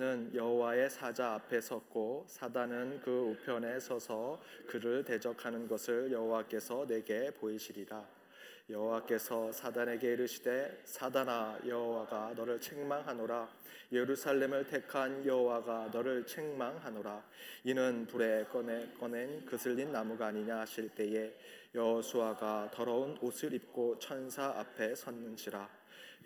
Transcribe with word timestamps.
나는 0.00 0.34
여호와의 0.34 0.88
사자 0.88 1.34
앞에 1.34 1.60
섰고 1.60 2.24
사단은 2.26 3.02
그 3.02 3.10
우편에 3.10 3.78
서서 3.78 4.40
그를 4.66 5.04
대적하는 5.04 5.68
것을 5.68 6.10
여호와께서 6.10 6.86
내게 6.86 7.30
보이시리라. 7.32 8.08
여호와께서 8.70 9.52
사단에게 9.52 10.14
이르시되 10.14 10.80
사단아 10.86 11.58
여호와가 11.66 12.32
너를 12.34 12.58
책망하노라. 12.62 13.46
예루살렘을 13.92 14.64
택한 14.64 15.22
여호와가 15.26 15.90
너를 15.92 16.24
책망하노라. 16.24 17.22
이는 17.64 18.06
불에 18.06 18.44
꺼내 18.44 18.88
꺼낸 18.98 19.44
그슬린 19.44 19.92
나무가 19.92 20.28
아니냐 20.28 20.60
하실 20.60 20.88
때에 20.88 21.34
여호수아가 21.74 22.70
더러운 22.72 23.18
옷을 23.20 23.52
입고 23.52 23.98
천사 23.98 24.46
앞에 24.46 24.94
섰는지라. 24.94 25.68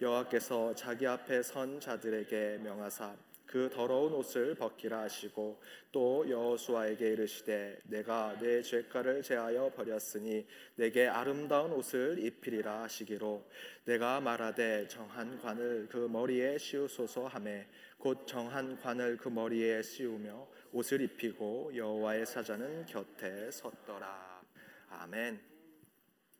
여호와께서 0.01 0.77
자기 0.77 1.09
앞에 1.09 1.43
선 1.43 1.81
자들에게 1.81 2.59
명하사 2.63 3.17
그 3.55 3.71
더러운 3.71 4.13
옷을 4.15 4.57
벗기라 4.57 5.03
하시고 5.03 5.63
또 5.93 6.29
여호수아에게 6.29 7.13
이르시되 7.13 7.79
내가 7.85 8.37
내 8.41 8.61
죄가를 8.61 9.23
제하여 9.23 9.71
버렸으니 9.77 10.45
내게 10.75 11.07
아름다운 11.07 11.71
옷을 11.71 12.19
입히리라 12.19 12.83
하시기로 12.83 13.49
내가 13.85 14.21
말하되 14.21 14.89
정한 14.89 15.39
관을 15.39 15.87
그 15.89 15.99
머리에 15.99 16.59
씌우소서 16.59 17.29
하매 17.29 17.69
곧 17.97 18.27
정한 18.27 18.77
관을 18.77 19.19
그 19.19 19.29
머리에 19.29 19.83
씌우며 19.83 20.49
옷을 20.73 21.03
입히고 21.03 21.77
여호와의 21.77 22.27
사자는 22.27 22.87
곁에 22.87 23.53
섰더라 23.53 24.43
아멘. 24.89 25.41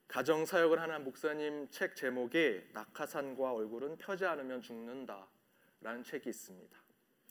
가정 0.09 0.45
사역을 0.45 0.81
하는 0.81 1.05
목사님 1.05 1.69
책 1.69 1.95
제목이 1.95 2.61
낙하산과 2.73 3.53
얼굴은 3.53 3.99
펴지 3.99 4.25
않으면 4.25 4.61
죽는다라는 4.61 6.03
책이 6.03 6.29
있습니다. 6.29 6.84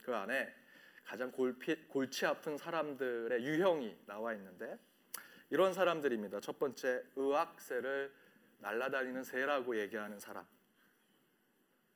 그 0.04 0.14
안에 0.14 0.54
가장 1.02 1.32
골피, 1.32 1.74
골치 1.88 2.26
아픈 2.26 2.58
사람들의 2.58 3.42
유형이 3.42 4.04
나와 4.06 4.34
있는데 4.34 4.78
이런 5.48 5.72
사람들입니다. 5.72 6.40
첫 6.40 6.58
번째 6.58 7.02
의학새를 7.16 8.12
날아다니는 8.58 9.24
새라고 9.24 9.78
얘기하는 9.78 10.20
사람. 10.20 10.46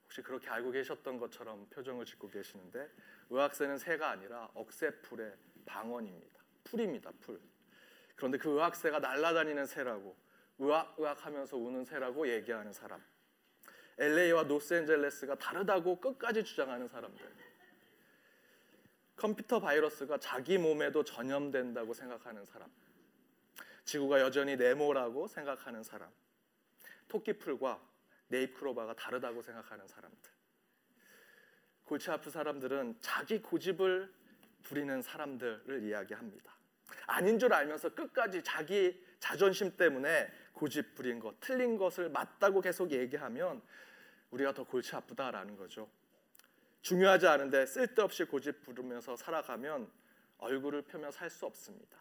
혹시 0.05 0.23
그렇게 0.23 0.49
알고 0.49 0.71
계셨던 0.71 1.19
것처럼 1.19 1.69
표정을 1.69 2.07
짓고 2.07 2.31
계시는데 2.31 2.91
의학새는 3.29 3.77
새가 3.77 4.09
아니라 4.09 4.51
억새풀의 4.55 5.35
방언입니다. 5.67 6.41
풀입니다. 6.65 7.13
풀. 7.21 7.39
그런데 8.17 8.39
그 8.39 8.49
의학새가 8.51 9.01
날아다니는 9.01 9.67
새라고 9.67 10.17
의학 10.59 10.95
의학 10.97 11.27
하면서 11.27 11.59
우는 11.59 11.85
새라고 11.85 12.27
얘기하는 12.27 12.73
사람. 12.73 13.05
LA와 13.99 14.45
로스앤젤레스가 14.45 15.35
다르다고 15.35 16.01
끝까지 16.01 16.43
주장하는 16.43 16.89
사람들. 16.89 17.48
컴퓨터 19.19 19.59
바이러스가 19.61 20.19
자기 20.19 20.59
몸에도 20.59 21.05
전염된다고 21.05 21.93
생각하는 21.93 22.47
사람. 22.47 22.71
지구가 23.85 24.21
여전히 24.21 24.57
네모라고 24.57 25.27
생각하는 25.27 25.83
사람. 25.83 26.09
토끼풀과 27.09 27.81
네잎크로바가 28.29 28.95
다르다고 28.95 29.43
생각하는 29.43 29.89
사람들. 29.89 30.31
골치 31.85 32.11
아픈 32.11 32.31
사람들은 32.31 32.99
자기 33.01 33.41
고집을 33.43 34.13
부리는 34.63 35.03
사람들을 35.03 35.83
이야기합니다. 35.83 36.53
아닌 37.07 37.39
줄 37.39 37.53
알면서 37.53 37.95
끝까지 37.95 38.43
자기 38.45 39.03
자존심 39.19 39.77
때문에 39.77 40.31
고집 40.53 40.95
부린 40.95 41.19
것, 41.19 41.41
틀린 41.41 41.77
것을 41.77 42.11
맞다고 42.11 42.61
계속 42.61 42.93
얘기하면 42.93 43.63
우리가 44.31 44.53
더 44.53 44.65
골치 44.65 44.95
아프다라는 44.95 45.57
거죠. 45.57 45.89
중요하지 46.83 47.27
않은데 47.27 47.67
쓸데없이 47.67 48.25
고집 48.25 48.63
부르면서 48.63 49.17
살아가면 49.17 49.91
얼굴을 50.39 50.83
펴며 50.83 51.11
살 51.11 51.31
수 51.31 51.47
없습니다. 51.47 51.99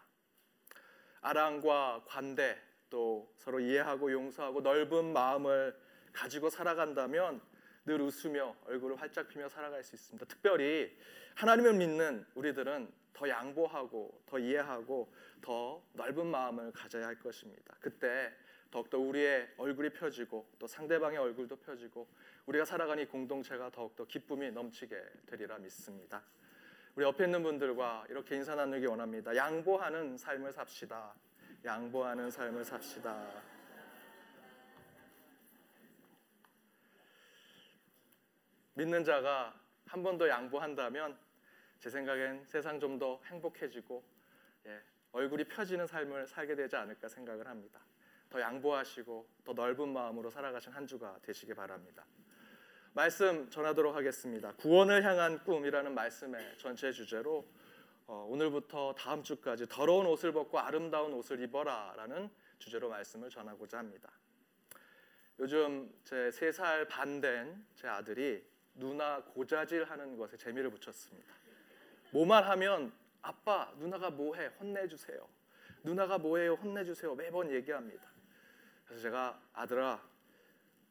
아랑과 1.20 2.04
관대 2.06 2.56
또 2.90 3.32
서로 3.36 3.60
이해하고 3.60 4.12
용서하고 4.12 4.60
넓은 4.60 5.12
마음을 5.12 5.78
가지고 6.12 6.48
살아간다면 6.48 7.40
늘 7.84 8.00
웃으며 8.00 8.54
얼굴을 8.66 8.96
활짝 9.00 9.28
피며 9.28 9.48
살아갈 9.48 9.82
수 9.82 9.94
있습니다. 9.94 10.26
특별히 10.26 10.96
하나님을 11.34 11.74
믿는 11.74 12.24
우리들은 12.34 12.92
더 13.12 13.28
양보하고 13.28 14.22
더 14.26 14.38
이해하고 14.38 15.12
더 15.42 15.82
넓은 15.94 16.26
마음을 16.26 16.72
가져야 16.72 17.06
할 17.06 17.18
것입니다. 17.18 17.76
그때 17.80 18.32
더욱더 18.70 18.98
우리의 18.98 19.54
얼굴이 19.56 19.90
펴지고 19.90 20.46
또 20.58 20.66
상대방의 20.66 21.18
얼굴도 21.18 21.56
펴지고 21.56 22.06
우리가 22.46 22.64
살아가는 22.64 23.02
이 23.02 23.06
공동체가 23.06 23.70
더욱더 23.70 24.04
기쁨이 24.04 24.50
넘치게 24.50 25.02
되리라 25.26 25.58
믿습니다. 25.58 26.22
우리 26.94 27.04
옆에 27.04 27.24
있는 27.24 27.42
분들과 27.42 28.06
이렇게 28.08 28.36
인사 28.36 28.54
나누기 28.54 28.86
원합니다. 28.86 29.34
양보하는 29.34 30.16
삶을 30.16 30.52
삽시다. 30.52 31.14
양보하는 31.64 32.30
삶을 32.30 32.64
삽시다. 32.64 33.42
믿는 38.74 39.04
자가 39.04 39.54
한 39.86 40.02
번 40.02 40.18
더 40.18 40.28
양보한다면 40.28 41.18
제 41.80 41.88
생각엔 41.90 42.44
세상 42.44 42.78
좀 42.78 42.98
더 42.98 43.20
행복해지고 43.24 44.04
예, 44.66 44.82
얼굴이 45.12 45.44
펴지는 45.44 45.86
삶을 45.86 46.26
살게 46.26 46.54
되지 46.54 46.76
않을까 46.76 47.08
생각을 47.08 47.46
합니다. 47.46 47.80
더 48.30 48.40
양보하시고 48.40 49.28
더 49.44 49.52
넓은 49.52 49.88
마음으로 49.92 50.30
살아가신 50.30 50.72
한 50.72 50.86
주가 50.86 51.18
되시기 51.22 51.54
바랍니다. 51.54 52.04
말씀 52.92 53.48
전하도록 53.50 53.94
하겠습니다. 53.94 54.52
구원을 54.54 55.04
향한 55.04 55.38
꿈이라는 55.44 55.94
말씀의 55.94 56.58
전체 56.58 56.90
주제로 56.92 57.46
어, 58.06 58.26
오늘부터 58.30 58.94
다음 58.94 59.22
주까지 59.22 59.66
더러운 59.68 60.06
옷을 60.06 60.32
벗고 60.32 60.58
아름다운 60.58 61.12
옷을 61.12 61.40
입어라라는 61.42 62.30
주제로 62.58 62.88
말씀을 62.88 63.28
전하고자 63.28 63.78
합니다. 63.78 64.10
요즘 65.38 65.92
제세살반 66.04 67.20
된 67.20 67.66
제 67.76 67.86
아들이 67.86 68.44
누나 68.74 69.22
고자질하는 69.22 70.16
것에 70.16 70.36
재미를 70.36 70.70
붙였습니다. 70.70 71.34
뭐만 72.12 72.44
하면 72.44 72.92
아빠 73.22 73.72
누나가 73.76 74.10
뭐해 74.10 74.46
혼내주세요. 74.58 75.28
누나가 75.84 76.18
뭐해요 76.18 76.54
혼내주세요 76.54 77.14
매번 77.14 77.50
얘기합니다. 77.52 78.07
그래서 78.88 79.02
제가 79.02 79.38
아들아 79.52 80.02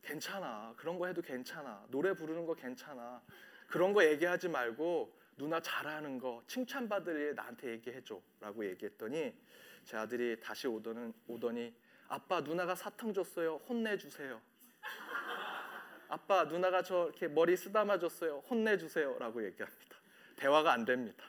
괜찮아. 0.04 0.74
그런 0.78 0.98
거 0.98 1.08
해도 1.08 1.22
괜찮아. 1.22 1.84
노래 1.90 2.14
부르는 2.14 2.46
거 2.46 2.54
괜찮아. 2.54 3.22
그런 3.68 3.92
거 3.92 4.06
얘기하지 4.06 4.48
말고 4.48 5.14
누나 5.36 5.60
잘하는 5.60 6.20
거 6.20 6.42
칭찬받을 6.48 7.16
일 7.16 7.36
나한테 7.36 7.72
얘기해줘라고 7.72 8.66
얘기했더니 8.66 9.36
제 9.84 9.98
아들이 9.98 10.40
다시 10.40 10.68
오더는 10.68 11.14
오더니 11.28 11.74
아빠 12.08 12.40
누나가 12.40 12.76
사탕 12.76 13.14
줬어요. 13.14 13.58
혼내주세요. 13.68 14.40
아빠 16.08 16.46
누나가 16.46 16.82
저 16.82 17.06
이렇게 17.06 17.28
머리 17.28 17.58
쓰다마 17.58 18.00
줬어요. 18.00 18.44
혼내주세요라고 18.50 19.44
얘기합니다. 19.46 19.98
대화가 20.38 20.72
안 20.72 20.86
됩니다. 20.86 21.26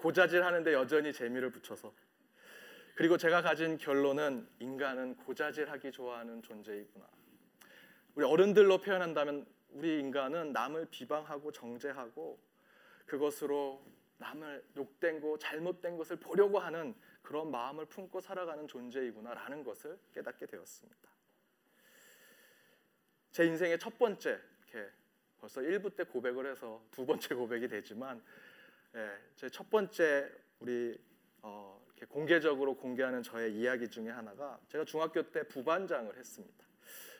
고자질 0.00 0.44
하는데 0.44 0.72
여전히 0.72 1.12
재미를 1.12 1.50
붙여서 1.50 1.92
그리고 2.98 3.16
제가 3.16 3.42
가진 3.42 3.78
결론은 3.78 4.48
인간은 4.58 5.14
고자질하기 5.18 5.92
좋아하는 5.92 6.42
존재이구나. 6.42 7.06
우리 8.16 8.24
어른들로 8.24 8.78
표현한다면 8.78 9.46
우리 9.70 10.00
인간은 10.00 10.52
남을 10.52 10.86
비방하고 10.86 11.52
정죄하고 11.52 12.40
그것으로 13.06 13.86
남을 14.16 14.64
욕된 14.76 15.20
거 15.20 15.38
잘못된 15.38 15.96
것을 15.96 16.16
보려고 16.16 16.58
하는 16.58 16.92
그런 17.22 17.52
마음을 17.52 17.84
품고 17.86 18.20
살아가는 18.20 18.66
존재이구나라는 18.66 19.62
것을 19.62 19.96
깨닫게 20.12 20.46
되었습니다. 20.46 21.08
제 23.30 23.46
인생의 23.46 23.78
첫 23.78 23.96
번째 23.96 24.40
이렇게 24.72 24.90
벌써 25.38 25.60
1부 25.60 25.94
때 25.94 26.02
고백을 26.02 26.50
해서 26.50 26.82
두 26.90 27.06
번째 27.06 27.36
고백이 27.36 27.68
되지만 27.68 28.20
예, 28.96 29.08
제 29.36 29.48
첫 29.50 29.70
번째 29.70 30.32
우리 30.58 31.00
어, 31.42 31.80
공개적으로 32.06 32.74
공개하는 32.76 33.22
저의 33.22 33.54
이야기 33.54 33.88
중에 33.88 34.10
하나가 34.10 34.58
제가 34.68 34.84
중학교 34.84 35.22
때 35.30 35.42
부반장을 35.44 36.16
했습니다. 36.16 36.66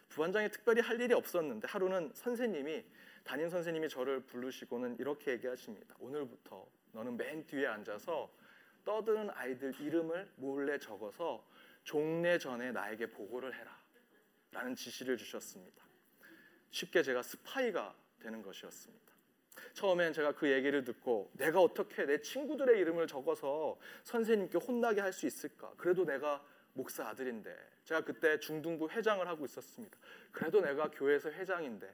부반장이 0.08 0.50
특별히 0.50 0.80
할 0.80 1.00
일이 1.00 1.14
없었는데 1.14 1.68
하루는 1.68 2.10
선생님이 2.14 2.84
담임 3.24 3.48
선생님이 3.48 3.88
저를 3.88 4.20
부르시고는 4.20 4.96
이렇게 4.98 5.32
얘기하십니다. 5.32 5.94
오늘부터 5.98 6.66
너는 6.92 7.16
맨 7.16 7.44
뒤에 7.46 7.66
앉아서 7.66 8.30
떠드는 8.84 9.30
아이들 9.30 9.78
이름을 9.78 10.30
몰래 10.36 10.78
적어서 10.78 11.46
종례 11.84 12.38
전에 12.38 12.72
나에게 12.72 13.10
보고를 13.10 13.54
해라. 13.54 13.78
라는 14.50 14.74
지시를 14.74 15.16
주셨습니다. 15.18 15.84
쉽게 16.70 17.02
제가 17.02 17.22
스파이가 17.22 17.94
되는 18.20 18.42
것이었습니다. 18.42 19.07
처음엔 19.74 20.12
제가 20.12 20.32
그 20.32 20.50
얘기를 20.50 20.84
듣고 20.84 21.30
내가 21.34 21.60
어떻게 21.60 22.04
내 22.04 22.20
친구들의 22.20 22.78
이름을 22.78 23.06
적어서 23.06 23.78
선생님께 24.04 24.58
혼나게 24.58 25.00
할 25.00 25.12
수 25.12 25.26
있을까? 25.26 25.72
그래도 25.76 26.04
내가 26.04 26.44
목사 26.74 27.08
아들인데 27.08 27.54
제가 27.84 28.02
그때 28.02 28.38
중등부 28.38 28.90
회장을 28.90 29.26
하고 29.26 29.44
있었습니다. 29.44 29.96
그래도 30.30 30.60
내가 30.60 30.90
교회에서 30.90 31.30
회장인데 31.30 31.92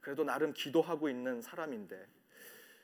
그래도 0.00 0.24
나름 0.24 0.52
기도하고 0.52 1.08
있는 1.08 1.42
사람인데 1.42 2.06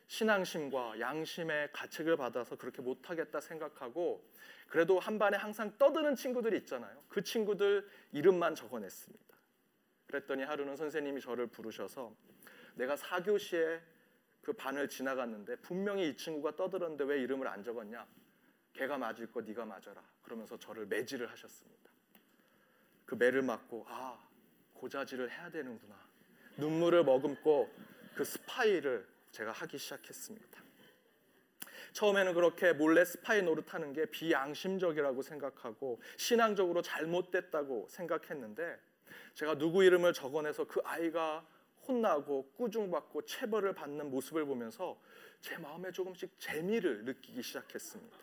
신앙심과 0.06 0.98
양심의 0.98 1.70
가책을 1.72 2.16
받아서 2.16 2.56
그렇게 2.56 2.82
못하겠다 2.82 3.40
생각하고 3.40 4.28
그래도 4.68 4.98
한 4.98 5.18
반에 5.18 5.36
항상 5.36 5.76
떠드는 5.78 6.16
친구들이 6.16 6.56
있잖아요. 6.58 7.02
그 7.08 7.22
친구들 7.22 7.88
이름만 8.12 8.54
적어냈습니다. 8.54 9.36
그랬더니 10.08 10.42
하루는 10.42 10.76
선생님이 10.76 11.20
저를 11.20 11.46
부르셔서 11.46 12.12
내가 12.74 12.96
4교시에 12.96 13.80
그 14.50 14.56
반을 14.56 14.88
지나갔는데 14.88 15.54
분명히 15.62 16.08
이 16.08 16.16
친구가 16.16 16.56
떠들었는데 16.56 17.04
왜 17.04 17.22
이름을 17.22 17.46
안 17.46 17.62
적었냐? 17.62 18.04
걔가 18.72 18.98
맞을 18.98 19.30
거 19.30 19.40
네가 19.40 19.64
맞아라. 19.64 20.02
그러면서 20.22 20.58
저를 20.58 20.86
매질을 20.86 21.30
하셨습니다. 21.30 21.88
그 23.06 23.14
매를 23.14 23.42
맞고 23.42 23.86
아 23.86 24.18
고자질을 24.74 25.30
해야 25.30 25.48
되는구나. 25.50 25.94
눈물을 26.56 27.04
머금고 27.04 27.70
그 28.16 28.24
스파이를 28.24 29.06
제가 29.30 29.52
하기 29.52 29.78
시작했습니다. 29.78 30.60
처음에는 31.92 32.34
그렇게 32.34 32.72
몰래 32.72 33.04
스파이 33.04 33.42
노릇하는 33.42 33.92
게 33.92 34.06
비양심적이라고 34.06 35.22
생각하고 35.22 36.02
신앙적으로 36.16 36.82
잘못됐다고 36.82 37.86
생각했는데 37.88 38.80
제가 39.34 39.58
누구 39.58 39.84
이름을 39.84 40.12
적어내서 40.12 40.64
그 40.64 40.80
아이가 40.82 41.46
혼나고 41.86 42.52
꾸중받고 42.56 43.22
체벌을 43.22 43.74
받는 43.74 44.10
모습을 44.10 44.44
보면서 44.44 45.00
제 45.40 45.56
마음에 45.58 45.90
조금씩 45.90 46.38
재미를 46.38 47.04
느끼기 47.04 47.42
시작했습니다. 47.42 48.18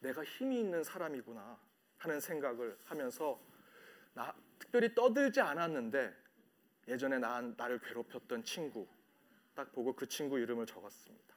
내가 0.00 0.24
힘이 0.24 0.60
있는 0.60 0.84
사람이구나 0.84 1.58
하는 1.98 2.20
생각을 2.20 2.78
하면서 2.84 3.40
나 4.14 4.34
특별히 4.58 4.94
떠들지 4.94 5.40
않았는데 5.40 6.14
예전에 6.86 7.18
나, 7.18 7.40
나를 7.40 7.80
괴롭혔던 7.80 8.44
친구 8.44 8.86
딱 9.54 9.72
보고 9.72 9.94
그 9.94 10.06
친구 10.06 10.38
이름을 10.38 10.66
적었습니다. 10.66 11.34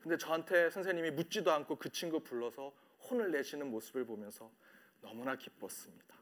근데 0.00 0.18
저한테 0.18 0.68
선생님이 0.70 1.12
묻지도 1.12 1.50
않고 1.50 1.76
그 1.76 1.88
친구 1.88 2.20
불러서 2.20 2.74
혼을 3.08 3.30
내시는 3.30 3.70
모습을 3.70 4.04
보면서 4.04 4.50
너무나 5.00 5.36
기뻤습니다. 5.36 6.14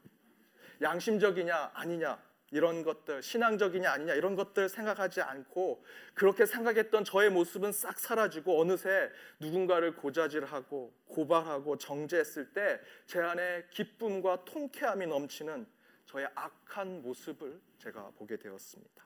양심적이냐 0.81 1.71
아니냐 1.73 2.21
이런 2.53 2.83
것들 2.83 3.23
신앙적이냐 3.23 3.91
아니냐 3.91 4.13
이런 4.13 4.35
것들 4.35 4.69
생각하지 4.69 5.21
않고 5.21 5.83
그렇게 6.13 6.45
생각했던 6.45 7.03
저의 7.03 7.31
모습은 7.31 7.71
싹 7.71 7.97
사라지고 7.99 8.61
어느새 8.61 9.09
누군가를 9.39 9.95
고자질하고 9.95 10.93
고발하고 11.07 11.77
정죄했을 11.79 12.53
때 12.53 12.79
제 13.07 13.19
안에 13.19 13.65
기쁨과 13.71 14.45
통쾌함이 14.45 15.07
넘치는 15.07 15.65
저의 16.05 16.27
악한 16.35 17.01
모습을 17.01 17.59
제가 17.79 18.11
보게 18.17 18.37
되었습니다. 18.37 19.03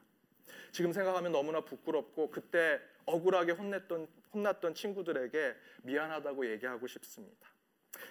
지금 0.72 0.92
생각하면 0.92 1.32
너무나 1.32 1.62
부끄럽고 1.62 2.30
그때 2.30 2.82
억울하게 3.06 3.54
혼냈던 3.54 4.08
혼났던 4.34 4.76
친구들에게 4.76 5.56
미안하다고 5.84 6.50
얘기하고 6.52 6.86
싶습니다. 6.88 7.48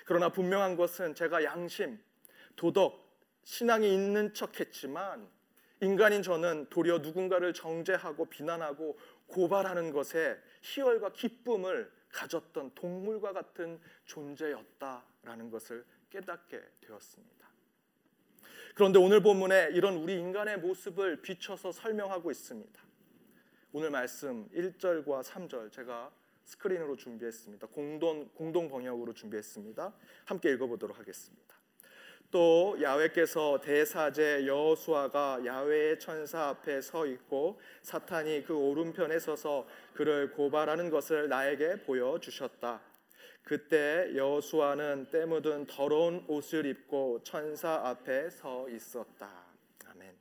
그러나 0.06 0.30
분명한 0.30 0.76
것은 0.76 1.14
제가 1.14 1.44
양심, 1.44 1.98
도덕, 2.56 3.05
신앙이 3.46 3.94
있는 3.94 4.34
척했지만 4.34 5.28
인간인 5.81 6.20
저는 6.22 6.66
도리어 6.69 6.98
누군가를 6.98 7.54
정죄하고 7.54 8.26
비난하고 8.26 8.98
고발하는 9.28 9.93
것에 9.93 10.37
희열과 10.62 11.12
기쁨을 11.12 11.90
가졌던 12.10 12.72
동물과 12.75 13.32
같은 13.32 13.81
존재였다라는 14.04 15.50
것을 15.50 15.84
깨닫게 16.10 16.60
되었습니다. 16.81 17.48
그런데 18.75 18.98
오늘 18.98 19.22
본문에 19.22 19.70
이런 19.72 19.96
우리 19.96 20.19
인간의 20.19 20.58
모습을 20.58 21.22
비춰서 21.22 21.70
설명하고 21.70 22.31
있습니다. 22.32 22.82
오늘 23.72 23.90
말씀 23.90 24.49
1절과 24.50 25.22
3절 25.22 25.70
제가 25.70 26.10
스크린으로 26.44 26.96
준비했습니다. 26.96 27.69
공동 27.69 28.28
공동 28.34 28.69
번역으로 28.69 29.12
준비했습니다. 29.12 29.94
함께 30.25 30.50
읽어 30.50 30.66
보도록 30.66 30.99
하겠습니다. 30.99 31.56
또 32.31 32.76
야훼께서 32.82 33.61
대사제 33.61 34.46
여호수아가 34.46 35.40
야훼의 35.44 35.99
천사 35.99 36.49
앞에 36.49 36.81
서 36.81 37.06
있고 37.06 37.61
사탄이 37.82 38.44
그 38.44 38.55
오른편에 38.55 39.19
서서 39.19 39.67
그를 39.94 40.32
고발하는 40.32 40.90
것을 40.90 41.28
나에게 41.28 41.82
보여 41.84 42.19
주셨다. 42.19 42.81
그때 43.43 44.11
여호수아는 44.17 45.11
때 45.12 45.25
묻은 45.25 45.67
더러운 45.67 46.25
옷을 46.26 46.67
입고 46.67 47.23
천사 47.23 47.75
앞에 47.84 48.28
서 48.31 48.69
있었다. 48.69 49.31
아멘. 49.87 50.17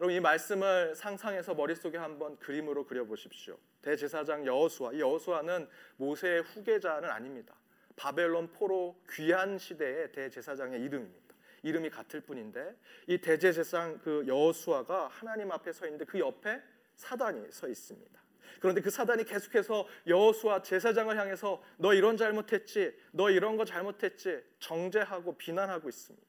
여러분 0.00 0.16
이 0.16 0.18
말씀을 0.18 0.96
상상해서 0.96 1.54
머릿속에 1.54 1.96
한번 1.96 2.36
그림으로 2.38 2.86
그려 2.86 3.04
보십시오. 3.04 3.56
대제사장 3.82 4.44
여호수아. 4.46 4.94
이 4.94 5.00
여호수아는 5.00 5.68
모세의 5.96 6.42
후계자는 6.42 7.08
아닙니다. 7.08 7.54
바벨론 7.96 8.50
포로 8.52 9.00
귀한 9.10 9.58
시대의 9.58 10.12
대제사장의 10.12 10.80
이름입니다. 10.80 11.34
이름이 11.62 11.90
같을 11.90 12.20
뿐인데 12.20 12.76
이 13.06 13.18
대제사장 13.18 13.98
그 13.98 14.24
여호수아가 14.26 15.08
하나님 15.08 15.50
앞에 15.50 15.72
서 15.72 15.86
있는데 15.86 16.04
그 16.04 16.18
옆에 16.18 16.60
사단이 16.96 17.50
서 17.50 17.68
있습니다. 17.68 18.22
그런데 18.60 18.80
그 18.80 18.90
사단이 18.90 19.24
계속해서 19.24 19.86
여호수아 20.06 20.62
제사장을 20.62 21.16
향해서 21.18 21.62
너 21.76 21.92
이런 21.94 22.16
잘못했지, 22.16 22.94
너 23.10 23.30
이런 23.30 23.56
거 23.56 23.64
잘못했지 23.64 24.42
정죄하고 24.58 25.36
비난하고 25.36 25.88
있습니다. 25.88 26.26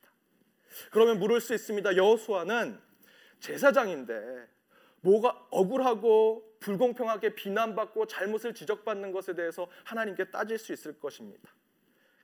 그러면 0.91 1.19
물을 1.19 1.39
수 1.39 1.53
있습니다. 1.53 1.95
여호수아는 1.95 2.79
제사장인데 3.39 4.47
뭐가 5.01 5.47
억울하고 5.51 6.54
불공평하게 6.65 7.35
비난받고 7.35 8.07
잘못을 8.07 8.55
지적받는 8.55 9.11
것에 9.11 9.35
대해서 9.35 9.67
하나님께 9.83 10.31
따질 10.31 10.57
수 10.57 10.73
있을 10.73 10.99
것입니다. 10.99 11.53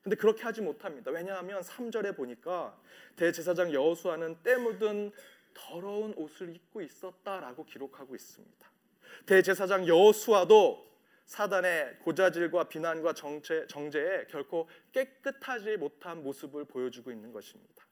근데 0.02 0.16
그렇게 0.16 0.42
하지 0.42 0.62
못합니다. 0.62 1.12
왜냐하면 1.12 1.62
3절에 1.62 2.16
보니까 2.16 2.76
대제사장 3.18 3.72
여호수아는 3.72 4.38
때 4.42 4.56
묻은 4.56 5.12
더러운 5.54 6.16
옷을 6.18 6.56
입고 6.56 6.82
있었다라고 6.82 7.66
기록하고 7.66 8.16
있습니다. 8.16 8.72
대제사장 9.28 9.88
여호수아도 9.88 10.90
사단의 11.28 12.00
고자질과 12.00 12.64
비난과 12.64 13.14
정체, 13.14 13.68
정죄에 13.68 14.26
결코 14.28 14.68
깨끗하지 14.92 15.78
못한 15.78 16.24
모습을 16.24 16.66
보여주고 16.66 17.12
있는 17.12 17.32
것입니다. 17.32 17.86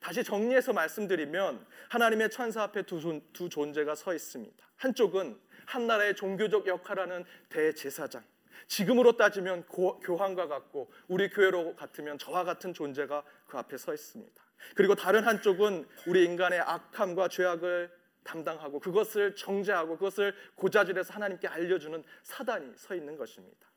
다시 0.00 0.24
정리해서 0.24 0.72
말씀드리면 0.72 1.64
하나님의 1.90 2.30
천사 2.30 2.64
앞에 2.64 2.82
두, 2.82 3.00
존, 3.00 3.22
두 3.32 3.48
존재가 3.48 3.94
서 3.94 4.12
있습니다. 4.12 4.66
한쪽은 4.76 5.45
한 5.66 5.86
나라의 5.86 6.14
종교적 6.16 6.66
역할하는 6.66 7.24
대제사장. 7.48 8.24
지금으로 8.68 9.16
따지면 9.16 9.66
고, 9.66 10.00
교황과 10.00 10.48
같고 10.48 10.90
우리 11.08 11.28
교회로 11.28 11.76
같으면 11.76 12.18
저와 12.18 12.44
같은 12.44 12.72
존재가 12.72 13.22
그 13.46 13.58
앞에 13.58 13.76
서 13.76 13.92
있습니다. 13.92 14.42
그리고 14.74 14.94
다른 14.94 15.24
한쪽은 15.24 15.86
우리 16.06 16.24
인간의 16.24 16.60
악함과 16.60 17.28
죄악을 17.28 17.94
담당하고 18.24 18.80
그것을 18.80 19.36
정죄하고 19.36 19.98
그것을 19.98 20.34
고자질해서 20.56 21.14
하나님께 21.14 21.46
알려주는 21.46 22.02
사단이 22.22 22.72
서 22.76 22.94
있는 22.94 23.16
것입니다. 23.16 23.68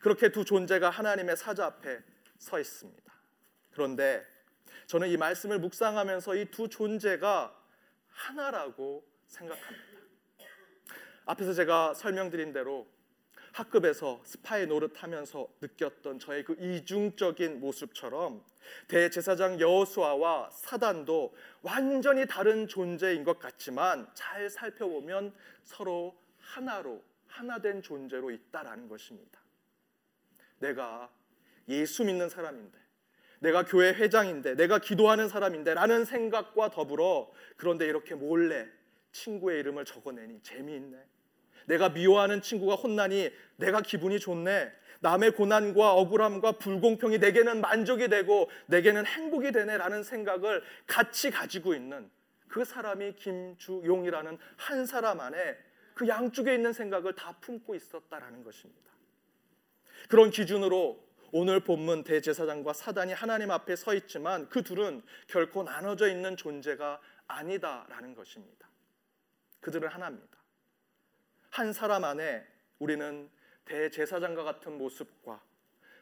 그렇게 0.00 0.30
두 0.30 0.44
존재가 0.44 0.90
하나님의 0.90 1.36
사자 1.36 1.66
앞에 1.66 2.00
서 2.38 2.58
있습니다. 2.58 3.12
그런데 3.70 4.26
저는 4.86 5.08
이 5.08 5.16
말씀을 5.16 5.58
묵상하면서 5.60 6.36
이 6.36 6.46
두 6.46 6.68
존재가 6.68 7.56
하나라고 8.08 9.06
생각합니다. 9.26 9.91
앞에서 11.26 11.54
제가 11.54 11.94
설명드린 11.94 12.52
대로 12.52 12.86
학급에서 13.52 14.22
스파이 14.24 14.66
노릇하면서 14.66 15.48
느꼈던 15.60 16.18
저의 16.18 16.44
그 16.44 16.56
이중적인 16.58 17.60
모습처럼 17.60 18.42
대제사장 18.88 19.60
여호수아와 19.60 20.50
사단도 20.50 21.34
완전히 21.62 22.26
다른 22.26 22.66
존재인 22.66 23.24
것 23.24 23.38
같지만 23.38 24.08
잘 24.14 24.48
살펴보면 24.48 25.34
서로 25.64 26.16
하나로 26.38 27.02
하나된 27.26 27.82
존재로 27.82 28.30
있다라는 28.30 28.88
것입니다. 28.88 29.40
내가 30.58 31.10
예수 31.68 32.04
믿는 32.04 32.28
사람인데 32.28 32.78
내가 33.40 33.64
교회 33.64 33.92
회장인데 33.92 34.54
내가 34.54 34.78
기도하는 34.78 35.28
사람인데 35.28 35.74
라는 35.74 36.04
생각과 36.04 36.70
더불어 36.70 37.30
그런데 37.56 37.86
이렇게 37.86 38.14
몰래 38.14 38.68
친구의 39.12 39.60
이름을 39.60 39.84
적어내니 39.84 40.42
재미있네. 40.42 40.96
내가 41.66 41.90
미워하는 41.90 42.42
친구가 42.42 42.74
혼나니 42.74 43.30
내가 43.56 43.80
기분이 43.80 44.18
좋네. 44.18 44.72
남의 45.00 45.32
고난과 45.32 45.94
억울함과 45.94 46.52
불공평이 46.52 47.18
내게는 47.18 47.60
만족이 47.60 48.08
되고 48.08 48.48
내게는 48.66 49.04
행복이 49.04 49.50
되네라는 49.50 50.04
생각을 50.04 50.62
같이 50.86 51.30
가지고 51.30 51.74
있는 51.74 52.08
그 52.48 52.64
사람이 52.64 53.14
김주용이라는 53.16 54.38
한 54.56 54.86
사람 54.86 55.20
안에 55.20 55.56
그 55.94 56.06
양쪽에 56.06 56.54
있는 56.54 56.72
생각을 56.72 57.14
다 57.14 57.36
품고 57.40 57.74
있었다라는 57.74 58.44
것입니다. 58.44 58.92
그런 60.08 60.30
기준으로 60.30 61.02
오늘 61.32 61.60
본문 61.60 62.04
대제사장과 62.04 62.72
사단이 62.74 63.12
하나님 63.12 63.50
앞에 63.50 63.74
서 63.74 63.94
있지만 63.94 64.48
그 64.50 64.62
둘은 64.62 65.02
결코 65.26 65.62
나눠져 65.62 66.08
있는 66.08 66.36
존재가 66.36 67.00
아니다라는 67.26 68.14
것입니다. 68.14 68.68
그들은 69.62 69.88
하나입니다. 69.88 70.38
한 71.48 71.72
사람 71.72 72.04
안에 72.04 72.46
우리는 72.78 73.30
대제사장과 73.64 74.42
같은 74.44 74.76
모습과 74.76 75.42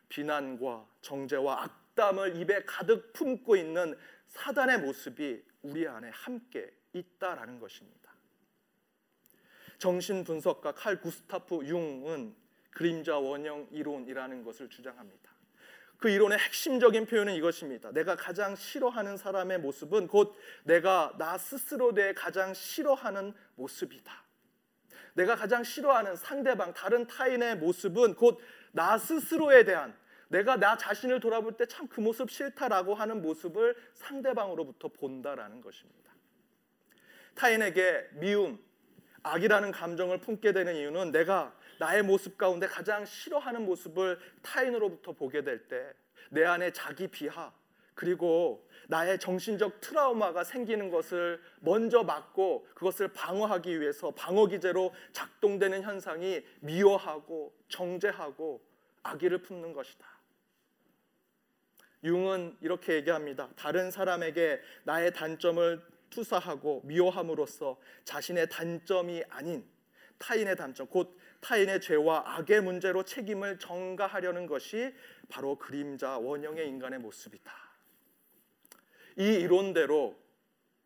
비난과 0.09 0.89
정죄와 1.03 1.63
악담을 1.63 2.37
입에 2.37 2.65
가득 2.65 3.13
품고 3.13 3.55
있는 3.57 3.97
사단의 4.27 4.81
모습이 4.81 5.45
우리 5.63 5.87
안에 5.87 6.09
함께 6.11 6.73
있다라는 6.93 7.61
것입니다. 7.61 8.13
정신 9.79 10.25
분석가 10.25 10.73
칼 10.73 11.01
구스타프 11.01 11.67
융은 11.67 12.35
그림자 12.71 13.19
원형 13.19 13.69
이론이라는 13.71 14.43
것을 14.43 14.69
주장합니다. 14.69 15.31
그 16.01 16.09
이론의 16.09 16.39
핵심적인 16.39 17.07
표현은 17.07 17.35
이것입니다. 17.35 17.93
내가 17.93 18.17
가장 18.17 18.57
싫어하는 18.57 19.17
사람의 19.19 19.59
모습은 19.61 20.09
곧 20.09 20.35
내가 20.65 21.15
나 21.19 21.37
스스로 21.37 21.93
내 21.93 22.15
가장 22.15 22.55
싫어하는 22.55 23.35
모습이다. 23.57 24.25
내가 25.15 25.37
가장 25.37 25.63
싫어하는 25.63 26.17
상대방 26.17 26.73
다른 26.73 27.07
타인의 27.07 27.59
모습은 27.59 28.15
곧 28.15 28.39
나 28.73 28.97
스스로에 28.99 29.65
대한 29.65 29.97
내가 30.29 30.57
나 30.57 30.77
자신을 30.77 31.19
돌아볼 31.21 31.57
때 31.57 31.67
참 31.67 31.89
그 31.89 32.01
모습 32.01 32.31
싫다라고 32.31 32.95
하는 32.95 33.21
모습을 33.21 33.75
상대방으로부터 33.95 34.89
본다라는 34.89 35.61
것입니다. 35.61 36.13
타인에게 37.35 38.11
미움, 38.13 38.59
악이라는 39.23 39.73
감정을 39.73 40.19
품게 40.19 40.53
되는 40.53 40.77
이유는 40.77 41.11
내가 41.11 41.53
나의 41.81 42.03
모습 42.03 42.37
가운데 42.37 42.67
가장 42.67 43.05
싫어하는 43.07 43.65
모습을 43.65 44.19
타인으로부터 44.43 45.13
보게 45.13 45.43
될 45.43 45.67
때 45.69 45.95
내 46.31 46.45
안에 46.45 46.73
자기 46.73 47.09
비하 47.09 47.53
그리고 47.95 48.69
나의 48.89 49.19
정신적 49.19 49.81
트라우마가 49.81 50.45
생기는 50.45 50.91
것을 50.91 51.41
먼저 51.61 52.03
막고 52.05 52.67
그것을 52.75 53.09
방어하기 53.09 53.81
위해서 53.81 54.11
방어 54.13 54.47
기제로 54.47 54.95
작동되는 55.13 55.83
현상이 55.83 56.43
미워하고 56.61 57.53
정죄하고 57.69 58.63
악의를 59.03 59.43
품는 59.43 59.73
것이다. 59.73 60.07
융은 62.05 62.57
이렇게 62.61 62.95
얘기합니다. 62.95 63.49
다른 63.57 63.91
사람에게 63.91 64.61
나의 64.85 65.13
단점을 65.13 65.83
투사하고 66.11 66.83
미워함으로써 66.85 67.77
자신의 68.05 68.49
단점이 68.49 69.25
아닌 69.29 69.65
타인의 70.21 70.55
단점, 70.55 70.87
곧 70.87 71.19
타인의 71.41 71.81
죄와 71.81 72.23
악의 72.27 72.61
문제로 72.61 73.03
책임을 73.03 73.59
전가하려는 73.59 74.47
것이 74.47 74.95
바로 75.29 75.59
그림자 75.59 76.19
원형의 76.19 76.69
인간의 76.69 77.01
모습이다. 77.01 77.53
이 79.17 79.25
이론대로 79.25 80.17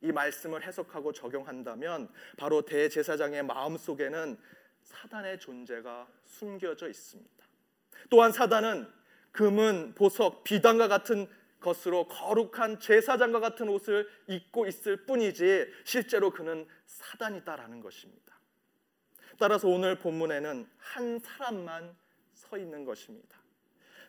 이 0.00 0.12
말씀을 0.12 0.62
해석하고 0.62 1.12
적용한다면 1.12 2.08
바로 2.36 2.62
대제사장의 2.62 3.42
마음 3.42 3.76
속에는 3.76 4.38
사단의 4.82 5.40
존재가 5.40 6.08
숨겨져 6.24 6.88
있습니다. 6.88 7.44
또한 8.10 8.32
사단은 8.32 8.86
금은 9.32 9.94
보석, 9.94 10.44
비단과 10.44 10.88
같은 10.88 11.26
것으로 11.58 12.06
거룩한 12.06 12.78
제사장과 12.78 13.40
같은 13.40 13.68
옷을 13.68 14.08
입고 14.28 14.66
있을 14.66 15.06
뿐이지 15.06 15.66
실제로 15.84 16.30
그는 16.30 16.68
사단이다라는 16.86 17.80
것입니다. 17.80 18.24
따라서 19.38 19.68
오늘 19.68 19.98
본문에는 19.98 20.68
한 20.78 21.18
사람만 21.18 21.96
서 22.32 22.58
있는 22.58 22.84
것입니다. 22.84 23.38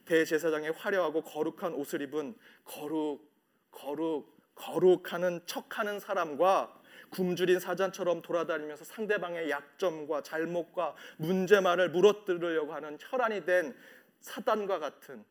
대제사장의 0.06 0.72
화려하고 0.74 1.22
거룩한 1.22 1.74
옷을 1.74 2.02
입은 2.02 2.36
거룩, 2.64 3.32
거룩, 3.72 4.36
거룩하는 4.56 5.42
척하는 5.46 6.00
사람과 6.00 6.82
굶주린 7.10 7.60
사자처럼 7.60 8.22
돌아다니면서 8.22 8.84
상대방의 8.86 9.50
약점과 9.50 10.22
잘못과 10.24 10.96
문제만을 11.18 11.90
물어뜯으려고 11.90 12.74
하는 12.74 12.98
혈안이 13.00 13.46
된 13.46 13.76
사단과 14.22 14.80
같은 14.80 15.24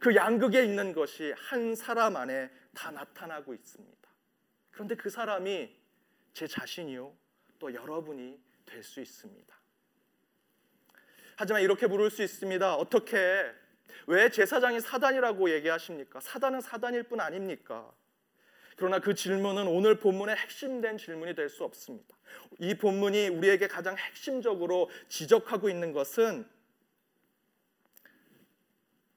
그 0.00 0.14
양극에 0.14 0.62
있는 0.64 0.92
것이 0.92 1.32
한 1.36 1.74
사람 1.74 2.16
안에 2.16 2.50
다 2.74 2.90
나타나고 2.90 3.54
있습니다. 3.54 4.08
그런데 4.70 4.94
그 4.94 5.10
사람이 5.10 5.74
제 6.32 6.46
자신이요 6.46 7.12
또 7.58 7.74
여러분이 7.74 8.38
될 8.68 8.82
수 8.82 9.00
있습니다. 9.00 9.58
하지만 11.36 11.62
이렇게 11.62 11.86
물을 11.86 12.10
수 12.10 12.22
있습니다. 12.22 12.74
어떻게 12.74 13.52
왜 14.06 14.30
제사장이 14.30 14.80
사단이라고 14.80 15.50
얘기하십니까? 15.50 16.20
사단은 16.20 16.60
사단일 16.60 17.04
뿐 17.04 17.20
아닙니까? 17.20 17.92
그러나 18.76 19.00
그 19.00 19.14
질문은 19.14 19.66
오늘 19.66 19.98
본문의 19.98 20.36
핵심된 20.36 20.98
질문이 20.98 21.34
될 21.34 21.48
수 21.48 21.64
없습니다. 21.64 22.16
이 22.58 22.74
본문이 22.74 23.28
우리에게 23.28 23.68
가장 23.68 23.96
핵심적으로 23.96 24.90
지적하고 25.08 25.68
있는 25.68 25.92
것은 25.92 26.48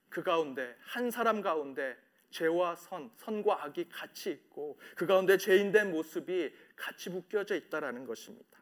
그 0.08 0.22
가운데 0.22 0.76
한 0.80 1.10
사람 1.10 1.40
가운데 1.40 1.96
죄와 2.30 2.76
선, 2.76 3.10
선과 3.16 3.64
악이 3.64 3.88
같이 3.88 4.30
있고 4.30 4.78
그 4.96 5.06
가운데 5.06 5.36
죄인된 5.36 5.90
모습이 5.90 6.52
같이 6.76 7.10
묶여져 7.10 7.54
있다라는 7.54 8.04
것입니다. 8.04 8.61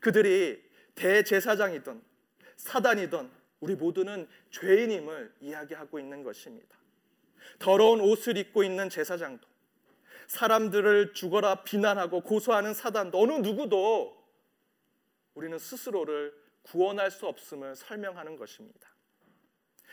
그들이 0.00 0.62
대제사장이든 0.94 2.02
사단이든 2.56 3.30
우리 3.60 3.74
모두는 3.74 4.28
죄인임을 4.50 5.34
이야기하고 5.40 5.98
있는 5.98 6.22
것입니다. 6.22 6.76
더러운 7.58 8.00
옷을 8.00 8.36
입고 8.36 8.64
있는 8.64 8.88
제사장도 8.88 9.46
사람들을 10.26 11.12
죽어라 11.12 11.62
비난하고 11.62 12.22
고소하는 12.22 12.72
사단도 12.72 13.20
어느 13.20 13.32
누구도 13.32 14.16
우리는 15.34 15.58
스스로를 15.58 16.32
구원할 16.62 17.10
수 17.10 17.26
없음을 17.26 17.74
설명하는 17.74 18.36
것입니다. 18.36 18.88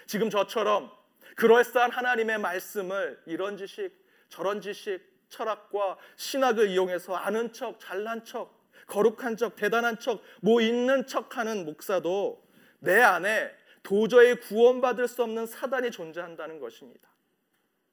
지금 0.06 0.30
저처럼 0.30 0.92
그럴싸한 1.36 1.92
하나님의 1.92 2.40
말씀을 2.40 3.22
이런 3.26 3.58
지식, 3.58 3.92
저런 4.30 4.62
지식, 4.62 5.02
철학과 5.30 5.98
신학을 6.16 6.70
이용해서 6.70 7.16
아는 7.16 7.52
척, 7.52 7.80
잘난 7.80 8.24
척, 8.24 8.57
거룩한 8.88 9.38
척, 9.38 9.56
대단한 9.56 10.00
척, 10.00 10.22
뭐 10.42 10.62
있는 10.62 11.06
척하는 11.06 11.66
목사도 11.66 12.44
내 12.80 13.00
안에 13.02 13.52
도저히 13.84 14.40
구원받을 14.40 15.08
수 15.08 15.24
없는 15.24 15.46
사단이 15.46 15.92
존재한다는 15.92 16.60
것입니다. 16.60 17.10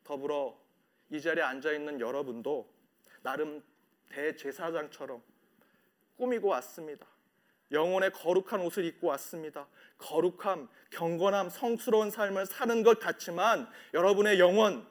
더불어 0.03 0.59
이 1.11 1.21
자리에 1.21 1.43
앉아 1.43 1.73
있는 1.73 2.01
여러분도 2.01 2.69
나름 3.23 3.63
대제사장처럼 4.11 5.23
꾸미고 6.17 6.49
왔습니다. 6.49 7.07
영혼의 7.73 8.13
거룩한 8.13 8.61
옷을 8.61 8.85
입고 8.85 9.09
왔습니다. 9.09 9.67
거룩함, 9.99 10.69
경건함, 10.91 11.49
성스러운 11.49 12.11
삶을 12.11 12.47
사는 12.47 12.83
것 12.83 13.01
같지만 13.01 13.69
여러분의 13.95 14.39
영혼 14.39 14.87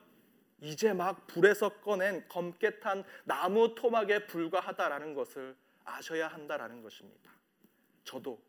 이제 0.62 0.94
막 0.94 1.28
불에서 1.28 1.70
꺼낸 1.82 2.26
검게 2.28 2.80
탄 2.80 3.04
나무 3.26 3.76
토막에 3.76 4.28
불과하다라는 4.28 5.14
것을 5.14 5.56
아셔야 5.86 6.28
한다라는 6.28 6.82
것입니다. 6.82 7.32
저도 8.04 8.42